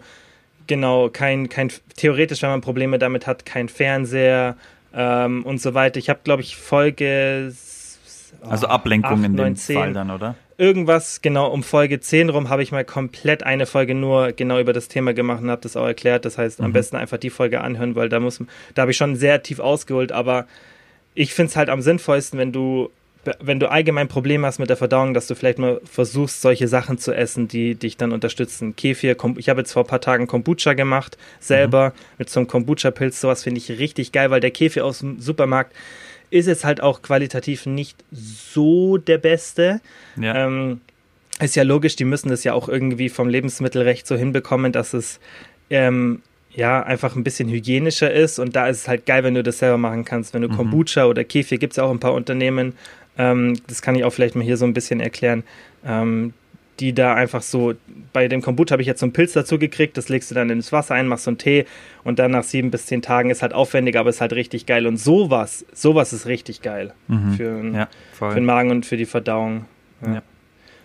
[0.66, 4.56] genau, kein, kein, theoretisch, wenn man Probleme damit hat, kein Fernseher,
[4.92, 6.00] ähm, und so weiter.
[6.00, 7.54] Ich habe, glaube ich, Folge.
[8.44, 9.76] Oh, also Ablenkung 8, in 9, dem 10.
[9.76, 10.36] Fall dann, oder?
[10.58, 14.74] Irgendwas, genau, um Folge 10 rum habe ich mal komplett eine Folge nur genau über
[14.74, 16.26] das Thema gemacht und habe das auch erklärt.
[16.26, 16.66] Das heißt, mhm.
[16.66, 19.60] am besten einfach die Folge anhören, weil da muss, da habe ich schon sehr tief
[19.60, 20.48] ausgeholt, aber
[21.16, 22.90] ich finde es halt am sinnvollsten, wenn du
[23.40, 26.98] wenn du allgemein Probleme hast mit der Verdauung, dass du vielleicht mal versuchst, solche Sachen
[26.98, 28.76] zu essen, die dich dann unterstützen.
[28.76, 31.94] Kefir, ich habe jetzt vor ein paar Tagen Kombucha gemacht, selber mhm.
[32.18, 33.20] mit so einem Kombucha-Pilz.
[33.20, 35.76] Sowas finde ich richtig geil, weil der Kefir aus dem Supermarkt
[36.32, 39.82] ist jetzt halt auch qualitativ nicht so der beste.
[40.16, 40.46] Ja.
[40.46, 40.82] Ähm,
[41.40, 45.20] ist ja logisch, die müssen das ja auch irgendwie vom Lebensmittelrecht so hinbekommen, dass es
[45.70, 46.22] ähm,
[46.60, 49.60] ja, einfach ein bisschen hygienischer ist und da ist es halt geil, wenn du das
[49.60, 50.34] selber machen kannst.
[50.34, 50.58] Wenn du mhm.
[50.58, 52.74] Kombucha oder Kefir, gibt es auch ein paar Unternehmen,
[53.18, 55.44] ähm, das kann ich auch vielleicht mal hier so ein bisschen erklären.
[55.86, 56.34] Ähm,
[56.80, 57.74] die da einfach so,
[58.14, 60.50] bei dem Kombucha habe ich jetzt so einen Pilz dazu gekriegt, das legst du dann
[60.50, 61.66] ins Wasser ein, machst so einen Tee
[62.06, 64.88] und dann nach sieben bis zehn Tagen ist halt aufwendig, aber ist halt richtig geil.
[64.88, 67.34] Und sowas, sowas ist richtig geil mhm.
[67.34, 69.66] für, ja, für, den Magen und für die Verdauung.
[70.02, 70.16] Ja.
[70.16, 70.22] Ja.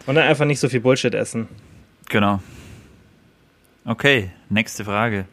[0.07, 1.49] Und dann einfach nicht so viel Bullshit essen.
[2.09, 2.41] Genau.
[3.85, 5.27] Okay, nächste Frage.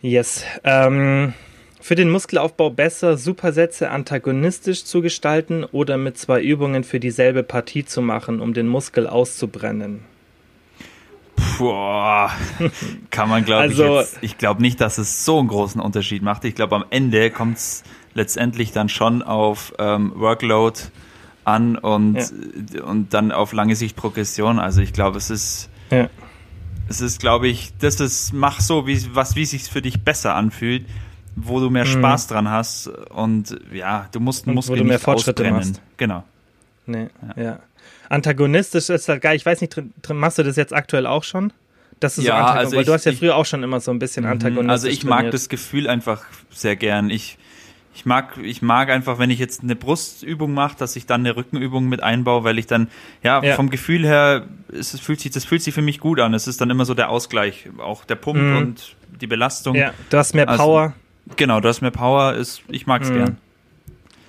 [0.00, 0.44] Yes.
[0.64, 1.34] Ähm,
[1.80, 7.84] für den Muskelaufbau besser, Supersätze antagonistisch zu gestalten oder mit zwei Übungen für dieselbe Partie
[7.84, 10.04] zu machen, um den Muskel auszubrennen?
[11.58, 12.30] Boah,
[13.10, 16.22] kann man glaube also, ich jetzt, ich glaube nicht, dass es so einen großen Unterschied
[16.22, 16.44] macht.
[16.44, 17.84] Ich glaube am Ende kommt es
[18.14, 20.80] letztendlich dann schon auf ähm, Workload
[21.44, 22.82] an und, ja.
[22.84, 24.58] und dann auf lange Sicht Progression.
[24.58, 26.08] Also ich glaube, es ist, ja.
[26.88, 30.34] Es ist glaube ich, das ist, mach so, wie, was, wie sich für dich besser
[30.34, 30.84] anfühlt
[31.40, 31.90] wo du mehr mhm.
[31.90, 35.68] Spaß dran hast und ja, du musst, musst wo du mehr Fortschritte ausbrennen.
[35.68, 35.80] machst.
[35.96, 36.24] Genau.
[36.86, 37.42] Nee, ja.
[37.42, 37.58] ja.
[38.08, 39.36] Antagonistisch ist halt geil.
[39.36, 39.80] Ich weiß nicht,
[40.12, 41.52] machst du das jetzt aktuell auch schon?
[42.00, 43.90] Das ist ja, so also weil ich, du hast ja früher auch schon immer so
[43.90, 44.32] ein bisschen mhm.
[44.32, 44.70] antagonistisch.
[44.70, 45.24] Also ich trainiert.
[45.24, 47.10] mag das Gefühl einfach sehr gern.
[47.10, 47.38] Ich
[47.94, 51.36] Ich mag, ich mag einfach, wenn ich jetzt eine Brustübung mache, dass ich dann eine
[51.36, 52.88] Rückenübung mit einbaue, weil ich dann,
[53.24, 53.56] ja, ja.
[53.56, 56.32] vom Gefühl her, es, fühlt sich, das fühlt sich für mich gut an.
[56.32, 58.56] Es ist dann immer so der Ausgleich, auch der Pump mhm.
[58.56, 59.74] und die Belastung.
[59.74, 60.82] Ja, du hast mehr also, Power.
[60.82, 63.14] Also, genau, du hast mehr Power, ist, ich mag es mhm.
[63.14, 63.36] gern.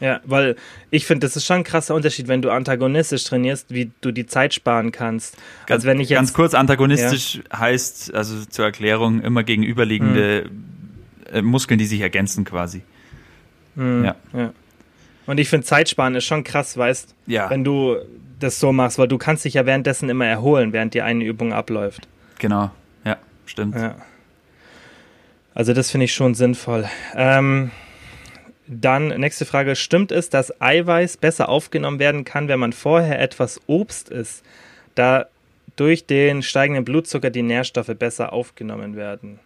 [0.01, 0.55] Ja, weil
[0.91, 4.25] ich finde, das ist schon ein krasser Unterschied, wenn du antagonistisch trainierst, wie du die
[4.25, 5.35] Zeit sparen kannst.
[5.65, 7.59] Ganz, also wenn ich jetzt, ganz kurz, antagonistisch ja.
[7.59, 10.49] heißt, also zur Erklärung, immer gegenüberliegende
[11.33, 11.45] mhm.
[11.45, 12.81] Muskeln, die sich ergänzen quasi.
[13.79, 14.05] Mhm.
[14.05, 14.15] Ja.
[14.33, 14.53] ja.
[15.25, 17.49] Und ich finde, Zeitsparen ist schon krass, weißt ja.
[17.49, 17.97] wenn du
[18.39, 21.53] das so machst, weil du kannst dich ja währenddessen immer erholen, während die eine Übung
[21.53, 22.07] abläuft.
[22.39, 22.71] Genau,
[23.05, 23.75] ja, stimmt.
[23.75, 23.95] Ja.
[25.53, 26.87] Also das finde ich schon sinnvoll.
[27.15, 27.71] Ähm,
[28.67, 29.75] dann nächste Frage.
[29.75, 34.45] Stimmt es, dass Eiweiß besser aufgenommen werden kann, wenn man vorher etwas Obst isst,
[34.95, 35.25] da
[35.75, 39.39] durch den steigenden Blutzucker die Nährstoffe besser aufgenommen werden?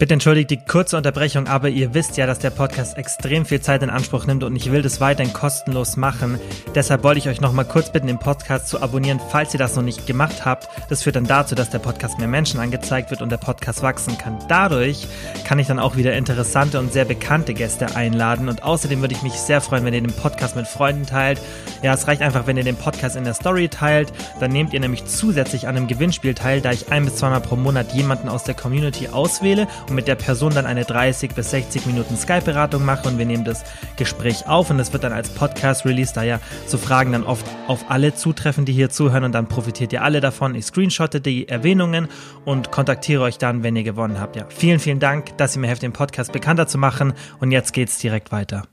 [0.00, 3.82] Bitte entschuldigt die kurze Unterbrechung, aber ihr wisst ja, dass der Podcast extrem viel Zeit
[3.82, 6.40] in Anspruch nimmt und ich will das weiterhin kostenlos machen.
[6.74, 9.76] Deshalb wollte ich euch noch mal kurz bitten, den Podcast zu abonnieren, falls ihr das
[9.76, 10.70] noch nicht gemacht habt.
[10.88, 14.16] Das führt dann dazu, dass der Podcast mehr Menschen angezeigt wird und der Podcast wachsen
[14.16, 14.38] kann.
[14.48, 15.06] Dadurch
[15.44, 19.22] kann ich dann auch wieder interessante und sehr bekannte Gäste einladen und außerdem würde ich
[19.22, 21.42] mich sehr freuen, wenn ihr den Podcast mit Freunden teilt.
[21.82, 24.14] Ja, es reicht einfach, wenn ihr den Podcast in der Story teilt.
[24.40, 27.56] Dann nehmt ihr nämlich zusätzlich an einem Gewinnspiel teil, da ich ein bis zweimal pro
[27.56, 32.16] Monat jemanden aus der Community auswähle mit der Person dann eine 30 bis 60 Minuten
[32.16, 33.64] Skype-Beratung mache und wir nehmen das
[33.96, 37.44] Gespräch auf und es wird dann als Podcast released, da ja so Fragen dann oft
[37.66, 40.54] auf alle zutreffen, die hier zuhören und dann profitiert ihr alle davon.
[40.54, 42.08] Ich screenshotte die Erwähnungen
[42.44, 44.36] und kontaktiere euch dann, wenn ihr gewonnen habt.
[44.36, 47.72] Ja, vielen, vielen Dank, dass ihr mir helft, den Podcast bekannter zu machen und jetzt
[47.72, 48.64] geht's direkt weiter.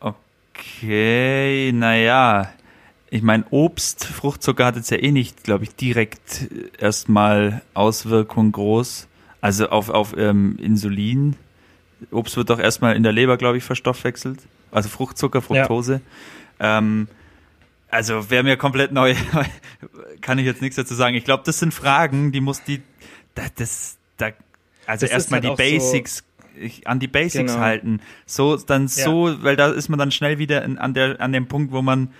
[0.00, 2.50] Okay, naja,
[3.08, 6.48] ich meine, Obst, Fruchtzucker hat jetzt ja eh nicht, glaube ich, direkt
[6.78, 9.06] erstmal Auswirkungen groß.
[9.46, 11.36] Also auf, auf ähm, Insulin.
[12.10, 14.40] Obst wird doch erstmal in der Leber, glaube ich, verstoffwechselt.
[14.72, 16.00] Also Fruchtzucker, Fructose.
[16.58, 16.78] Ja.
[16.78, 17.06] Ähm,
[17.88, 19.14] also wäre mir komplett neu,
[20.20, 21.14] kann ich jetzt nichts dazu sagen.
[21.14, 22.82] Ich glaube, das sind Fragen, die muss die,
[23.54, 24.30] das, da,
[24.84, 26.24] also erstmal halt die Basics,
[26.58, 27.64] so, an die Basics genau.
[27.64, 28.00] halten.
[28.26, 28.88] So, dann ja.
[28.88, 31.82] so, weil da ist man dann schnell wieder in, an der, an dem Punkt, wo
[31.82, 32.10] man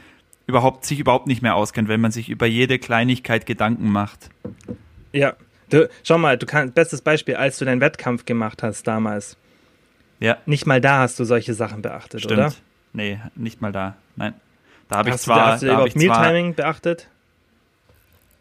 [0.46, 4.30] überhaupt, sich überhaupt nicht mehr auskennt, wenn man sich über jede Kleinigkeit Gedanken macht.
[5.12, 5.34] Ja,
[5.70, 9.36] Du, schau mal, du kannst, bestes Beispiel, als du deinen Wettkampf gemacht hast damals.
[10.20, 10.38] Ja.
[10.46, 12.38] Nicht mal da hast du solche Sachen beachtet, Stimmt.
[12.38, 12.52] oder?
[12.92, 13.96] Nee, nicht mal da.
[14.16, 14.34] Nein.
[14.88, 15.36] Da habe ich zwar.
[15.36, 17.08] Du, hast du überhaupt Mealtiming beachtet?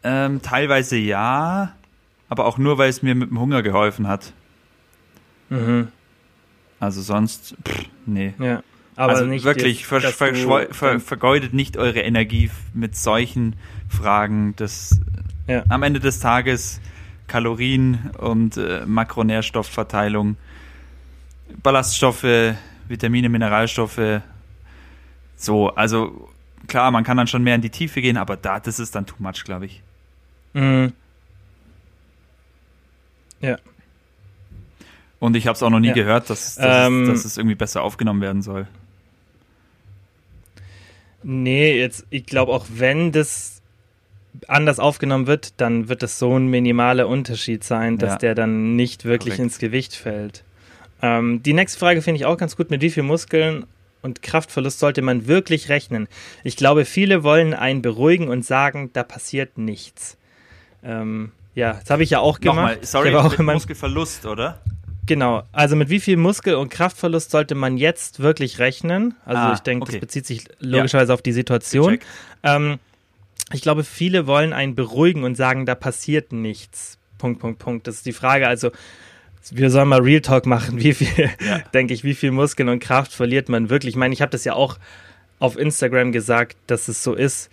[0.02, 1.74] Ähm, teilweise ja,
[2.28, 4.32] aber auch nur, weil es mir mit dem Hunger geholfen hat.
[5.48, 5.88] Mhm.
[6.78, 8.34] Also sonst, pff, nee.
[8.38, 8.62] Ja.
[8.94, 13.56] Aber also nicht wirklich, jetzt, ver ver ver vergeudet nicht eure Energie mit solchen
[13.88, 14.54] Fragen.
[14.56, 15.00] Das
[15.46, 15.64] ja.
[15.68, 16.80] am Ende des Tages
[17.26, 20.36] Kalorien und äh, Makronährstoffverteilung,
[21.62, 22.54] Ballaststoffe,
[22.88, 24.22] Vitamine, Mineralstoffe.
[25.36, 26.28] So, also
[26.66, 29.06] klar, man kann dann schon mehr in die Tiefe gehen, aber da, das ist dann
[29.06, 29.82] too much, glaube ich.
[30.54, 30.92] Mhm.
[33.40, 33.58] Ja.
[35.18, 35.94] Und ich habe es auch noch nie ja.
[35.94, 38.66] gehört, dass, dass, ähm, es, dass es irgendwie besser aufgenommen werden soll.
[41.22, 43.55] Nee, jetzt, ich glaube auch wenn das
[44.48, 48.18] anders aufgenommen wird, dann wird es so ein minimaler Unterschied sein, dass ja.
[48.18, 49.52] der dann nicht wirklich Korrekt.
[49.52, 50.44] ins Gewicht fällt.
[51.02, 52.70] Ähm, die nächste Frage finde ich auch ganz gut.
[52.70, 53.66] Mit wie viel Muskeln
[54.02, 56.08] und Kraftverlust sollte man wirklich rechnen?
[56.44, 60.16] Ich glaube, viele wollen einen beruhigen und sagen, da passiert nichts.
[60.82, 62.56] Ähm, ja, das habe ich ja auch gemacht.
[62.56, 64.60] Nochmal, sorry, ich auch mit Muskelverlust, oder?
[65.06, 69.14] Genau, also mit wie viel Muskel- und Kraftverlust sollte man jetzt wirklich rechnen?
[69.24, 69.92] Also ah, ich denke, okay.
[69.92, 71.14] das bezieht sich logischerweise ja.
[71.14, 71.98] auf die Situation.
[72.42, 72.78] Ähm,
[73.52, 76.98] ich glaube, viele wollen einen beruhigen und sagen, da passiert nichts.
[77.18, 77.86] Punkt, Punkt, Punkt.
[77.86, 78.48] Das ist die Frage.
[78.48, 78.70] Also,
[79.50, 80.80] wir sollen mal Real Talk machen.
[80.82, 81.58] Wie viel, ja.
[81.74, 83.94] denke ich, wie viel Muskeln und Kraft verliert man wirklich?
[83.94, 84.78] Ich meine, ich habe das ja auch
[85.38, 87.50] auf Instagram gesagt, dass es so ist.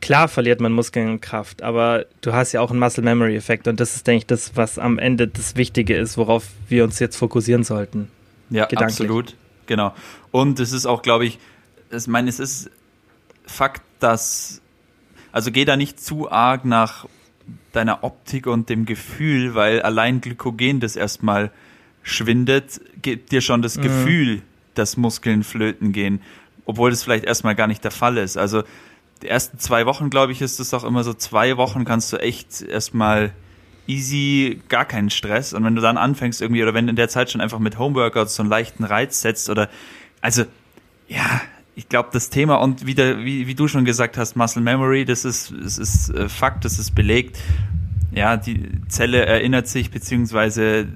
[0.00, 3.66] Klar verliert man Muskeln und Kraft, aber du hast ja auch einen Muscle Memory Effekt
[3.68, 6.98] und das ist, denke ich, das, was am Ende das Wichtige ist, worauf wir uns
[6.98, 8.10] jetzt fokussieren sollten.
[8.50, 9.34] Ja, absolut.
[9.66, 9.94] Genau.
[10.30, 11.38] Und es ist auch, glaube ich,
[11.90, 12.70] ich meine, es ist
[13.46, 14.60] Fakt, dass
[15.32, 17.06] also geh da nicht zu arg nach
[17.72, 21.50] deiner Optik und dem Gefühl, weil allein Glykogen, das erstmal
[22.02, 23.82] schwindet, gibt dir schon das mhm.
[23.82, 24.42] Gefühl,
[24.74, 26.20] dass Muskeln flöten gehen,
[26.64, 28.36] obwohl das vielleicht erstmal gar nicht der Fall ist.
[28.36, 28.62] Also
[29.22, 32.18] die ersten zwei Wochen, glaube ich, ist es auch immer so, zwei Wochen kannst du
[32.18, 33.32] echt erstmal
[33.86, 35.52] easy, gar keinen Stress.
[35.52, 38.36] Und wenn du dann anfängst irgendwie, oder wenn in der Zeit schon einfach mit Homeworkouts
[38.36, 39.68] so einen leichten Reiz setzt oder,
[40.20, 40.44] also,
[41.08, 41.40] ja,
[41.78, 45.24] ich glaube, das Thema und wieder, wie, wie du schon gesagt hast, Muscle Memory, das
[45.24, 47.38] ist, das ist äh, Fakt, das ist belegt.
[48.10, 50.88] Ja, die Zelle erinnert sich, beziehungsweise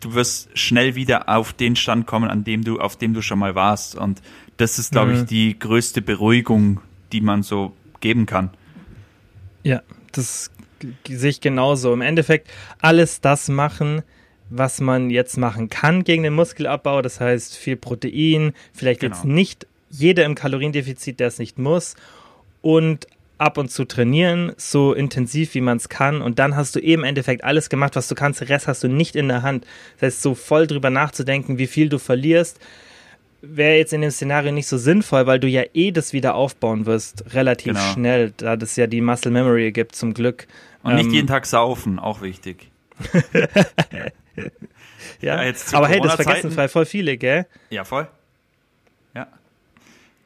[0.00, 3.38] du wirst schnell wieder auf den Stand kommen, an dem du, auf dem du schon
[3.38, 3.94] mal warst.
[3.94, 4.20] Und
[4.58, 5.20] das ist, glaube mhm.
[5.20, 8.50] ich, die größte Beruhigung, die man so geben kann.
[9.62, 9.80] Ja,
[10.12, 10.50] das
[11.08, 11.94] sehe ich genauso.
[11.94, 12.50] Im Endeffekt
[12.82, 14.02] alles das machen,
[14.50, 17.00] was man jetzt machen kann gegen den Muskelabbau.
[17.00, 19.14] Das heißt, viel Protein, vielleicht genau.
[19.14, 21.96] jetzt nicht jeder im Kaloriendefizit, der es nicht muss.
[22.62, 23.06] Und
[23.40, 26.20] ab und zu trainieren, so intensiv wie man es kann.
[26.20, 28.40] Und dann hast du eben im Endeffekt alles gemacht, was du kannst.
[28.40, 29.66] Den Rest hast du nicht in der Hand.
[29.98, 32.60] Das heißt, so voll drüber nachzudenken, wie viel du verlierst,
[33.40, 36.84] wäre jetzt in dem Szenario nicht so sinnvoll, weil du ja eh das wieder aufbauen
[36.84, 37.92] wirst, relativ genau.
[37.94, 40.46] schnell, da das ja die Muscle Memory gibt, zum Glück.
[40.82, 42.70] Und ähm, nicht jeden Tag saufen, auch wichtig.
[45.22, 47.46] ja, ja aber hey, das vergessen voll viele, gell?
[47.70, 48.06] Ja, voll.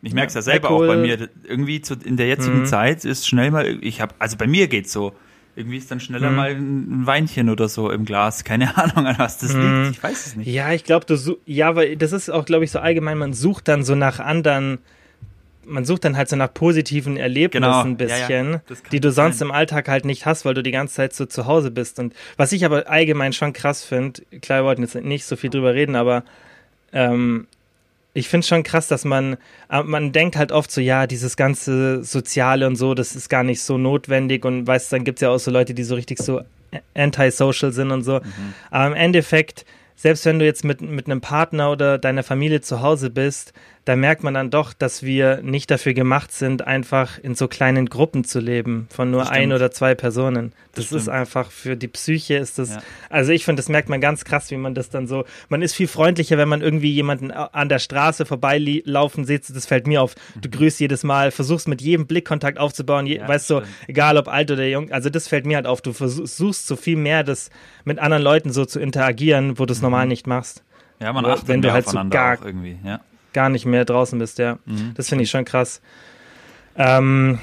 [0.05, 0.89] Ich merke es ja selber Alkohol.
[0.89, 1.29] auch bei mir.
[1.45, 2.67] Irgendwie zu, in der jetzigen mhm.
[2.67, 5.15] Zeit ist schnell mal, ich habe, also bei mir geht's so.
[5.57, 6.37] Irgendwie ist dann schneller mhm.
[6.37, 8.45] mal ein Weinchen oder so im Glas.
[8.45, 9.85] Keine Ahnung, an was das mhm.
[9.85, 9.97] liegt.
[9.97, 10.47] Ich weiß es nicht.
[10.47, 13.69] Ja, ich glaube, du ja, weil das ist auch, glaube ich, so allgemein, man sucht
[13.69, 14.79] dann so nach anderen,
[15.65, 17.83] man sucht dann halt so nach positiven Erlebnissen genau.
[17.83, 18.77] ein bisschen, ja, ja.
[18.93, 19.49] die du sonst sein.
[19.49, 21.99] im Alltag halt nicht hast, weil du die ganze Zeit so zu Hause bist.
[21.99, 25.51] Und was ich aber allgemein schon krass finde, klar, wir wollten jetzt nicht so viel
[25.51, 26.25] drüber reden, aber
[26.93, 27.47] ähm,
[28.15, 29.37] ich finde schon krass, dass man,
[29.69, 33.43] äh, man denkt halt oft so, ja, dieses ganze Soziale und so, das ist gar
[33.43, 36.19] nicht so notwendig und weißt, dann gibt es ja auch so Leute, die so richtig
[36.19, 36.41] so
[36.95, 38.21] antisocial sind und so.
[38.21, 38.55] Mhm.
[38.71, 42.81] Aber im Endeffekt, selbst wenn du jetzt mit, mit einem Partner oder deiner Familie zu
[42.81, 43.53] Hause bist,
[43.85, 47.87] da merkt man dann doch, dass wir nicht dafür gemacht sind, einfach in so kleinen
[47.87, 50.53] Gruppen zu leben, von nur ein oder zwei Personen.
[50.73, 52.83] Das, das ist einfach für die Psyche ist das, ja.
[53.11, 55.75] also ich finde, das merkt man ganz krass, wie man das dann so, man ist
[55.75, 60.15] viel freundlicher, wenn man irgendwie jemanden an der Straße vorbeilaufen sieht, das fällt mir auf.
[60.41, 60.53] Du mhm.
[60.53, 64.29] grüßt jedes Mal, versuchst mit jedem Blickkontakt aufzubauen, je, ja, weißt du, so, egal ob
[64.29, 65.83] alt oder jung, also das fällt mir halt auf.
[65.83, 67.51] Du versuchst so viel mehr, das
[67.85, 69.85] mit anderen Leuten so zu interagieren, wo du es mhm.
[69.85, 70.65] normal nicht machst.
[71.01, 73.01] Ja, man achtet wenn du halt so gar, irgendwie, ja
[73.35, 74.59] gar nicht mehr draußen bist, ja.
[74.65, 74.93] Mhm.
[74.95, 75.83] Das finde ich schon krass.
[76.77, 77.39] Ähm,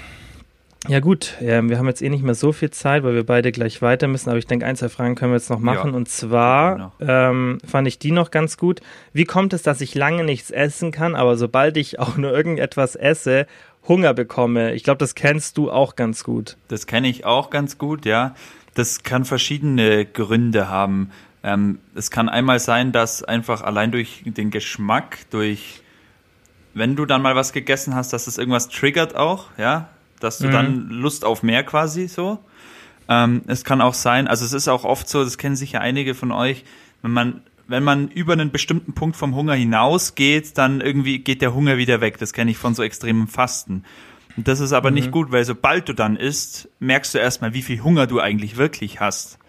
[0.87, 3.51] ja gut, ja, wir haben jetzt eh nicht mehr so viel Zeit, weil wir beide
[3.51, 5.91] gleich weiter müssen, aber ich denke, ein, zwei Fragen können wir jetzt noch machen.
[5.91, 8.81] Ja, und zwar ähm, fand ich die noch ganz gut.
[9.13, 12.95] Wie kommt es, dass ich lange nichts essen kann, aber sobald ich auch nur irgendetwas
[12.95, 13.45] esse,
[13.87, 14.73] Hunger bekomme?
[14.73, 16.57] Ich glaube, das kennst du auch ganz gut.
[16.67, 18.33] Das kenne ich auch ganz gut, ja.
[18.73, 21.11] Das kann verschiedene Gründe haben.
[21.43, 25.81] Ähm, es kann einmal sein, dass einfach allein durch den Geschmack, durch
[26.73, 30.47] wenn du dann mal was gegessen hast, dass es irgendwas triggert auch, ja, dass du
[30.47, 30.51] mhm.
[30.51, 32.39] dann Lust auf mehr quasi so.
[33.09, 36.15] Ähm, es kann auch sein, also es ist auch oft so, das kennen sicher einige
[36.15, 36.63] von euch,
[37.01, 41.53] wenn man wenn man über einen bestimmten Punkt vom Hunger hinausgeht, dann irgendwie geht der
[41.53, 42.17] Hunger wieder weg.
[42.17, 43.85] Das kenne ich von so extremem Fasten.
[44.35, 44.95] Und das ist aber mhm.
[44.95, 48.57] nicht gut, weil sobald du dann isst, merkst du erstmal, wie viel Hunger du eigentlich
[48.57, 49.39] wirklich hast.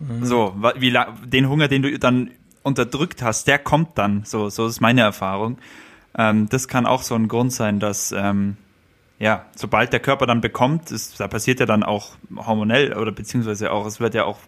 [0.00, 0.24] Mhm.
[0.24, 2.30] So, wie den Hunger, den du dann
[2.62, 4.24] unterdrückt hast, der kommt dann.
[4.24, 5.58] So, so ist meine Erfahrung.
[6.16, 8.56] Ähm, das kann auch so ein Grund sein, dass ähm,
[9.18, 13.70] ja, sobald der Körper dann bekommt, ist, da passiert ja dann auch hormonell oder beziehungsweise
[13.70, 14.38] auch, es wird ja auch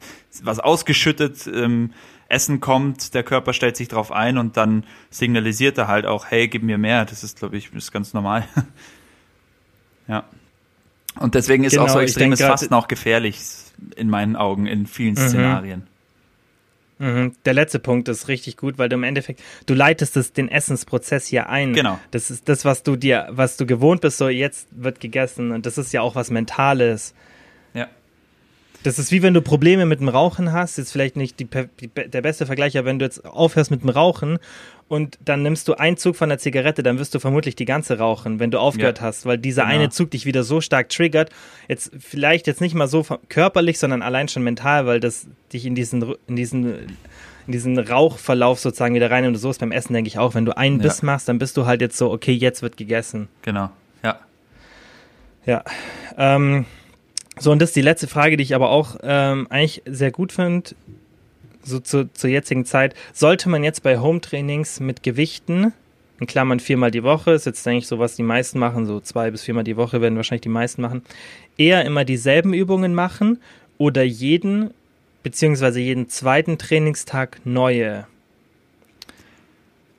[0.43, 1.93] was ausgeschüttet, ähm,
[2.29, 6.49] Essen kommt, der Körper stellt sich drauf ein und dann signalisiert er halt auch, hey,
[6.49, 7.05] gib mir mehr.
[7.05, 8.49] Das ist, glaube ich, ist ganz normal.
[10.09, 10.25] ja.
[11.21, 13.38] Und deswegen ist genau, auch so extremes Fasten auch gefährlich
[13.97, 15.29] in meinen Augen in vielen mhm.
[15.29, 15.83] Szenarien.
[16.99, 17.33] Mhm.
[17.45, 21.27] Der letzte Punkt ist richtig gut, weil du im Endeffekt, du leitest es, den Essensprozess
[21.27, 21.73] hier ein.
[21.73, 21.99] Genau.
[22.12, 25.66] Das ist das, was du dir, was du gewohnt bist, so jetzt wird gegessen und
[25.66, 27.14] das ist ja auch was Mentales.
[28.83, 30.79] Das ist wie wenn du Probleme mit dem Rauchen hast.
[30.79, 31.49] Jetzt vielleicht nicht die,
[31.81, 34.38] die, der beste Vergleich, aber wenn du jetzt aufhörst mit dem Rauchen
[34.88, 37.99] und dann nimmst du einen Zug von der Zigarette, dann wirst du vermutlich die ganze
[37.99, 39.05] rauchen, wenn du aufgehört ja.
[39.05, 39.75] hast, weil dieser genau.
[39.75, 41.31] eine Zug dich wieder so stark triggert.
[41.68, 45.75] Jetzt vielleicht jetzt nicht mal so körperlich, sondern allein schon mental, weil das dich in
[45.75, 46.97] diesen, in diesen
[47.47, 50.35] in diesen Rauchverlauf sozusagen wieder rein und so ist beim Essen, denke ich auch.
[50.35, 50.85] Wenn du einen ja.
[50.85, 53.29] Biss machst, dann bist du halt jetzt so, okay, jetzt wird gegessen.
[53.42, 53.71] Genau,
[54.05, 54.21] ja.
[55.45, 55.64] Ja.
[56.16, 56.66] Ähm,
[57.38, 60.33] so, und das ist die letzte Frage, die ich aber auch ähm, eigentlich sehr gut
[60.33, 60.71] finde,
[61.62, 62.95] so zu, zur jetzigen Zeit.
[63.12, 65.73] Sollte man jetzt bei Home-Trainings mit Gewichten,
[66.21, 69.31] in Klammern viermal die Woche, ist jetzt eigentlich so, was die meisten machen, so zwei
[69.31, 71.03] bis viermal die Woche werden wahrscheinlich die meisten machen,
[71.57, 73.40] eher immer dieselben Übungen machen
[73.79, 74.71] oder jeden
[75.23, 78.07] beziehungsweise jeden zweiten Trainingstag neue?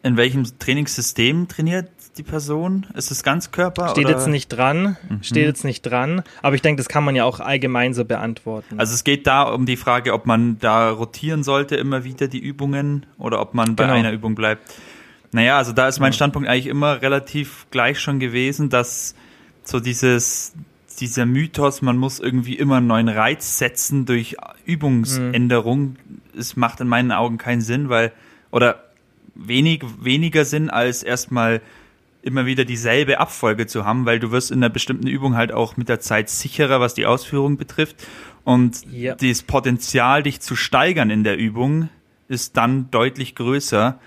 [0.04, 2.86] In welchem Trainingssystem trainiert die Person?
[2.94, 3.90] Ist es Ganzkörper?
[3.90, 4.16] Steht oder?
[4.16, 4.98] jetzt nicht dran.
[5.10, 5.24] Mhm.
[5.24, 6.24] Steht jetzt nicht dran.
[6.42, 8.80] Aber ich denke, das kann man ja auch allgemein so beantworten.
[8.80, 12.40] Also es geht da um die Frage, ob man da rotieren sollte immer wieder die
[12.40, 13.96] Übungen oder ob man bei genau.
[13.96, 14.74] einer Übung bleibt.
[15.32, 19.16] Naja, also da ist mein Standpunkt eigentlich immer relativ gleich schon gewesen, dass
[19.64, 20.54] so dieses,
[21.00, 25.98] dieser Mythos, man muss irgendwie immer einen neuen Reiz setzen durch Übungsänderung, mhm.
[26.38, 28.12] es macht in meinen Augen keinen Sinn, weil,
[28.52, 28.84] oder
[29.34, 31.62] wenig, weniger Sinn als erstmal
[32.24, 35.78] immer wieder dieselbe Abfolge zu haben, weil du wirst in einer bestimmten Übung halt auch
[35.78, 38.08] mit der Zeit sicherer, was die Ausführung betrifft.
[38.44, 39.16] Und ja.
[39.16, 41.90] das Potenzial, dich zu steigern in der Übung,
[42.28, 44.00] ist dann deutlich größer,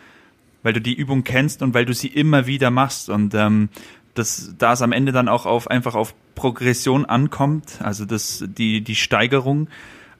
[0.62, 3.08] weil du die Übung kennst und weil du sie immer wieder machst.
[3.10, 3.68] Und ähm,
[4.14, 8.80] das, da es am Ende dann auch auf einfach auf Progression ankommt, also das, die,
[8.80, 9.68] die Steigerung,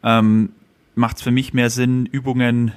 [0.03, 0.51] ähm,
[0.95, 2.73] macht es für mich mehr Sinn, Übungen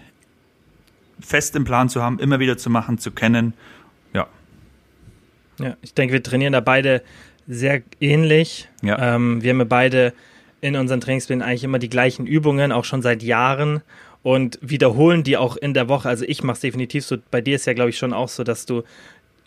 [1.20, 3.54] fest im Plan zu haben, immer wieder zu machen, zu kennen.
[5.60, 5.78] Ja.
[5.82, 7.02] Ich denke, wir trainieren da beide
[7.48, 8.70] sehr ähnlich.
[8.82, 9.16] Ja.
[9.16, 10.14] Ähm, wir haben ja beide
[10.62, 13.82] in unseren Trainingsplänen eigentlich immer die gleichen Übungen, auch schon seit Jahren
[14.24, 16.10] und wiederholen die auch in der Woche.
[16.10, 17.18] Also ich mache es definitiv so.
[17.32, 18.84] Bei dir ist ja, glaube ich, schon auch so, dass du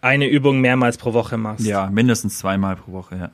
[0.01, 1.67] eine Übung mehrmals pro Woche machst.
[1.67, 3.31] Ja, mindestens zweimal pro Woche, ja.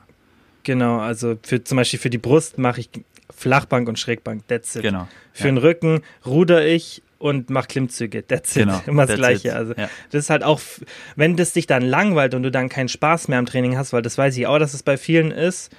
[0.63, 2.89] Genau, also für zum Beispiel für die Brust mache ich
[3.33, 4.47] Flachbank und Schrägbank.
[4.47, 4.83] That's it.
[4.83, 5.07] Genau.
[5.33, 5.51] Für ja.
[5.53, 8.25] den Rücken ruder ich und mach Klimmzüge.
[8.25, 8.63] That's it.
[8.63, 9.49] Genau, Immer das Gleiche.
[9.49, 9.53] It.
[9.53, 9.89] Also ja.
[10.11, 10.59] das ist halt auch,
[11.15, 14.01] wenn das dich dann langweilt und du dann keinen Spaß mehr am Training hast, weil
[14.01, 15.71] das weiß ich auch, dass es bei vielen ist,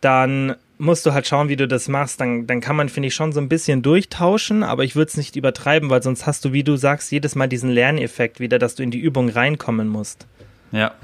[0.00, 2.20] dann musst du halt schauen, wie du das machst.
[2.20, 5.16] Dann, dann kann man, finde ich, schon so ein bisschen durchtauschen, aber ich würde es
[5.16, 8.74] nicht übertreiben, weil sonst hast du, wie du sagst, jedes Mal diesen Lerneffekt wieder, dass
[8.74, 10.26] du in die Übung reinkommen musst.
[10.72, 10.94] Ja.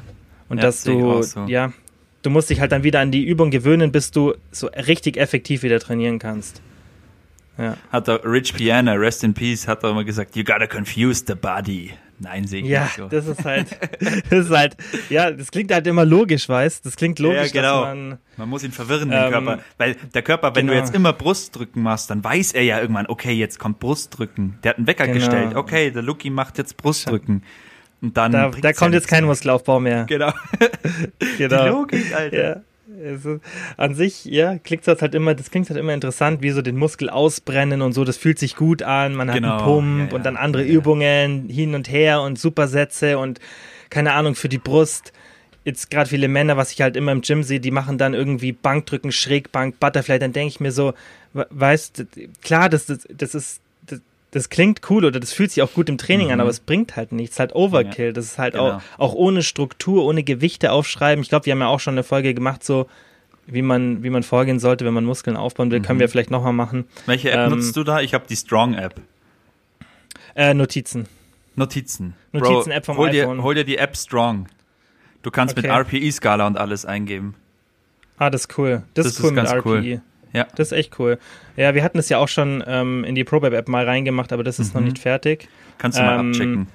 [0.48, 1.44] Und ja, dass du, so.
[1.46, 1.72] ja,
[2.22, 5.62] du musst dich halt dann wieder an die Übung gewöhnen, bis du so richtig effektiv
[5.62, 6.62] wieder trainieren kannst.
[7.58, 7.76] Ja.
[7.90, 11.34] Hat der Rich Piana, Rest in Peace, hat er immer gesagt, you gotta confuse the
[11.34, 11.92] body.
[12.18, 13.08] Nein, sehe ich ja, nicht so.
[13.08, 13.66] das ist halt,
[14.30, 14.76] das ist halt,
[15.10, 17.80] ja, das klingt halt immer logisch, weißt Das klingt logisch, ja, genau.
[17.82, 18.18] man.
[18.36, 19.58] Man muss ihn verwirren, den ähm, Körper.
[19.78, 20.78] Weil der Körper, wenn genau.
[20.78, 24.58] du jetzt immer Brustdrücken machst, dann weiß er ja irgendwann, okay, jetzt kommt Brustdrücken.
[24.62, 25.18] Der hat einen Wecker genau.
[25.18, 25.56] gestellt.
[25.56, 27.42] Okay, der Lucky macht jetzt Brustdrücken.
[28.00, 28.32] Und dann.
[28.32, 30.04] Da, da kommt jetzt kein Muskelaufbau mehr.
[30.04, 30.32] Genau.
[31.38, 31.64] genau.
[31.64, 32.48] Die Logik, Alter.
[32.48, 32.60] Ja.
[33.04, 33.40] Also,
[33.76, 36.76] an sich, ja, klingt das halt immer, das klingt halt immer interessant, wie so den
[36.76, 39.56] Muskel ausbrennen und so, das fühlt sich gut an, man hat genau.
[39.56, 40.14] einen Pump ja, ja.
[40.14, 43.40] und dann andere ja, Übungen hin und her und Supersätze und
[43.90, 45.12] keine Ahnung für die Brust.
[45.64, 48.52] Jetzt gerade viele Männer, was ich halt immer im Gym sehe, die machen dann irgendwie
[48.52, 50.92] Bankdrücken, Schrägbank, Butterfly, dann denke ich mir so,
[51.32, 52.06] weißt,
[52.42, 53.63] klar, das, das, das ist
[54.34, 56.32] das klingt cool oder das fühlt sich auch gut im Training mhm.
[56.32, 57.38] an, aber es bringt halt nichts.
[57.38, 58.12] Halt Overkill.
[58.12, 58.72] Das ist halt genau.
[58.72, 61.22] auch, auch ohne Struktur, ohne Gewichte aufschreiben.
[61.22, 62.88] Ich glaube, wir haben ja auch schon eine Folge gemacht, so
[63.46, 65.78] wie man, wie man vorgehen sollte, wenn man Muskeln aufbauen will.
[65.78, 65.84] Mhm.
[65.84, 66.84] Können wir vielleicht nochmal machen.
[67.06, 68.00] Welche App ähm, nutzt du da?
[68.00, 69.00] Ich habe die Strong-App.
[70.34, 71.06] Äh, Notizen.
[71.54, 72.14] Notizen.
[72.32, 73.36] Notizen-App vom hol iPhone.
[73.36, 74.48] Dir, hol dir die App Strong.
[75.22, 75.68] Du kannst okay.
[75.68, 77.36] mit RPE-Skala und alles eingeben.
[78.18, 78.82] Ah, das ist cool.
[78.94, 79.68] Das, das ist cool ist mit RPE.
[79.68, 80.00] Cool.
[80.34, 80.46] Ja.
[80.56, 81.18] Das ist echt cool.
[81.56, 84.58] Ja, wir hatten es ja auch schon ähm, in die ProBab-App mal reingemacht, aber das
[84.58, 84.80] ist mhm.
[84.80, 85.48] noch nicht fertig.
[85.78, 86.66] Kannst du mal ähm, abchecken.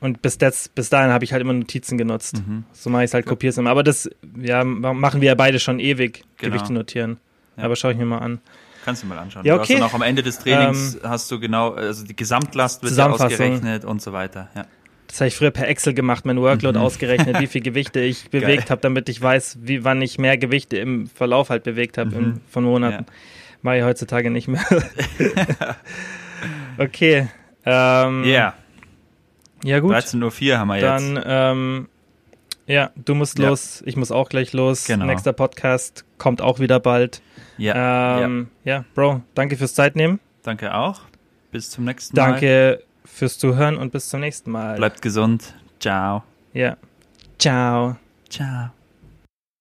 [0.00, 2.36] Und bis, das, bis dahin habe ich halt immer Notizen genutzt.
[2.46, 2.64] Mhm.
[2.72, 3.70] So mache ich es halt, kopiere es immer.
[3.70, 4.08] Aber das
[4.40, 6.52] ja, machen wir ja beide schon ewig, genau.
[6.52, 7.18] Gewichte notieren.
[7.56, 7.64] Ja.
[7.64, 8.40] Aber schaue ich mir mal an.
[8.84, 9.44] Kannst du mal anschauen.
[9.44, 9.74] Ja, okay.
[9.74, 12.84] Du hast dann auch am Ende des Trainings ähm, hast du genau, also die Gesamtlast
[12.84, 14.48] wird ja ausgerechnet und so weiter.
[14.54, 14.66] Ja.
[15.08, 16.84] Das habe ich früher per Excel gemacht, mein Workload mhm.
[16.84, 20.76] ausgerechnet, wie viel Gewichte ich bewegt habe, damit ich weiß, wie, wann ich mehr Gewichte
[20.76, 22.40] im Verlauf halt bewegt habe mhm.
[22.48, 23.06] von Monaten.
[23.08, 23.12] Ja.
[23.62, 24.64] Mache ich heutzutage nicht mehr.
[26.78, 27.28] okay.
[27.64, 28.54] Ähm, yeah.
[29.64, 29.94] Ja, gut.
[29.94, 31.26] 13.04 Uhr haben wir Dann, jetzt.
[31.26, 31.88] Dann, ähm,
[32.66, 33.48] ja, du musst ja.
[33.48, 34.84] los, ich muss auch gleich los.
[34.84, 35.06] Genau.
[35.06, 37.22] Nächster Podcast kommt auch wieder bald.
[37.56, 38.20] Ja.
[38.20, 38.76] Ähm, ja.
[38.76, 40.20] ja, Bro, danke fürs Zeitnehmen.
[40.42, 41.00] Danke auch.
[41.50, 42.32] Bis zum nächsten Mal.
[42.32, 44.76] Danke fürs Zuhören und bis zum nächsten Mal.
[44.76, 45.54] Bleibt gesund.
[45.80, 46.22] Ciao.
[46.52, 46.76] Ja.
[47.38, 47.96] Ciao.
[48.28, 48.70] Ciao.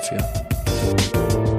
[0.00, 1.49] dafür.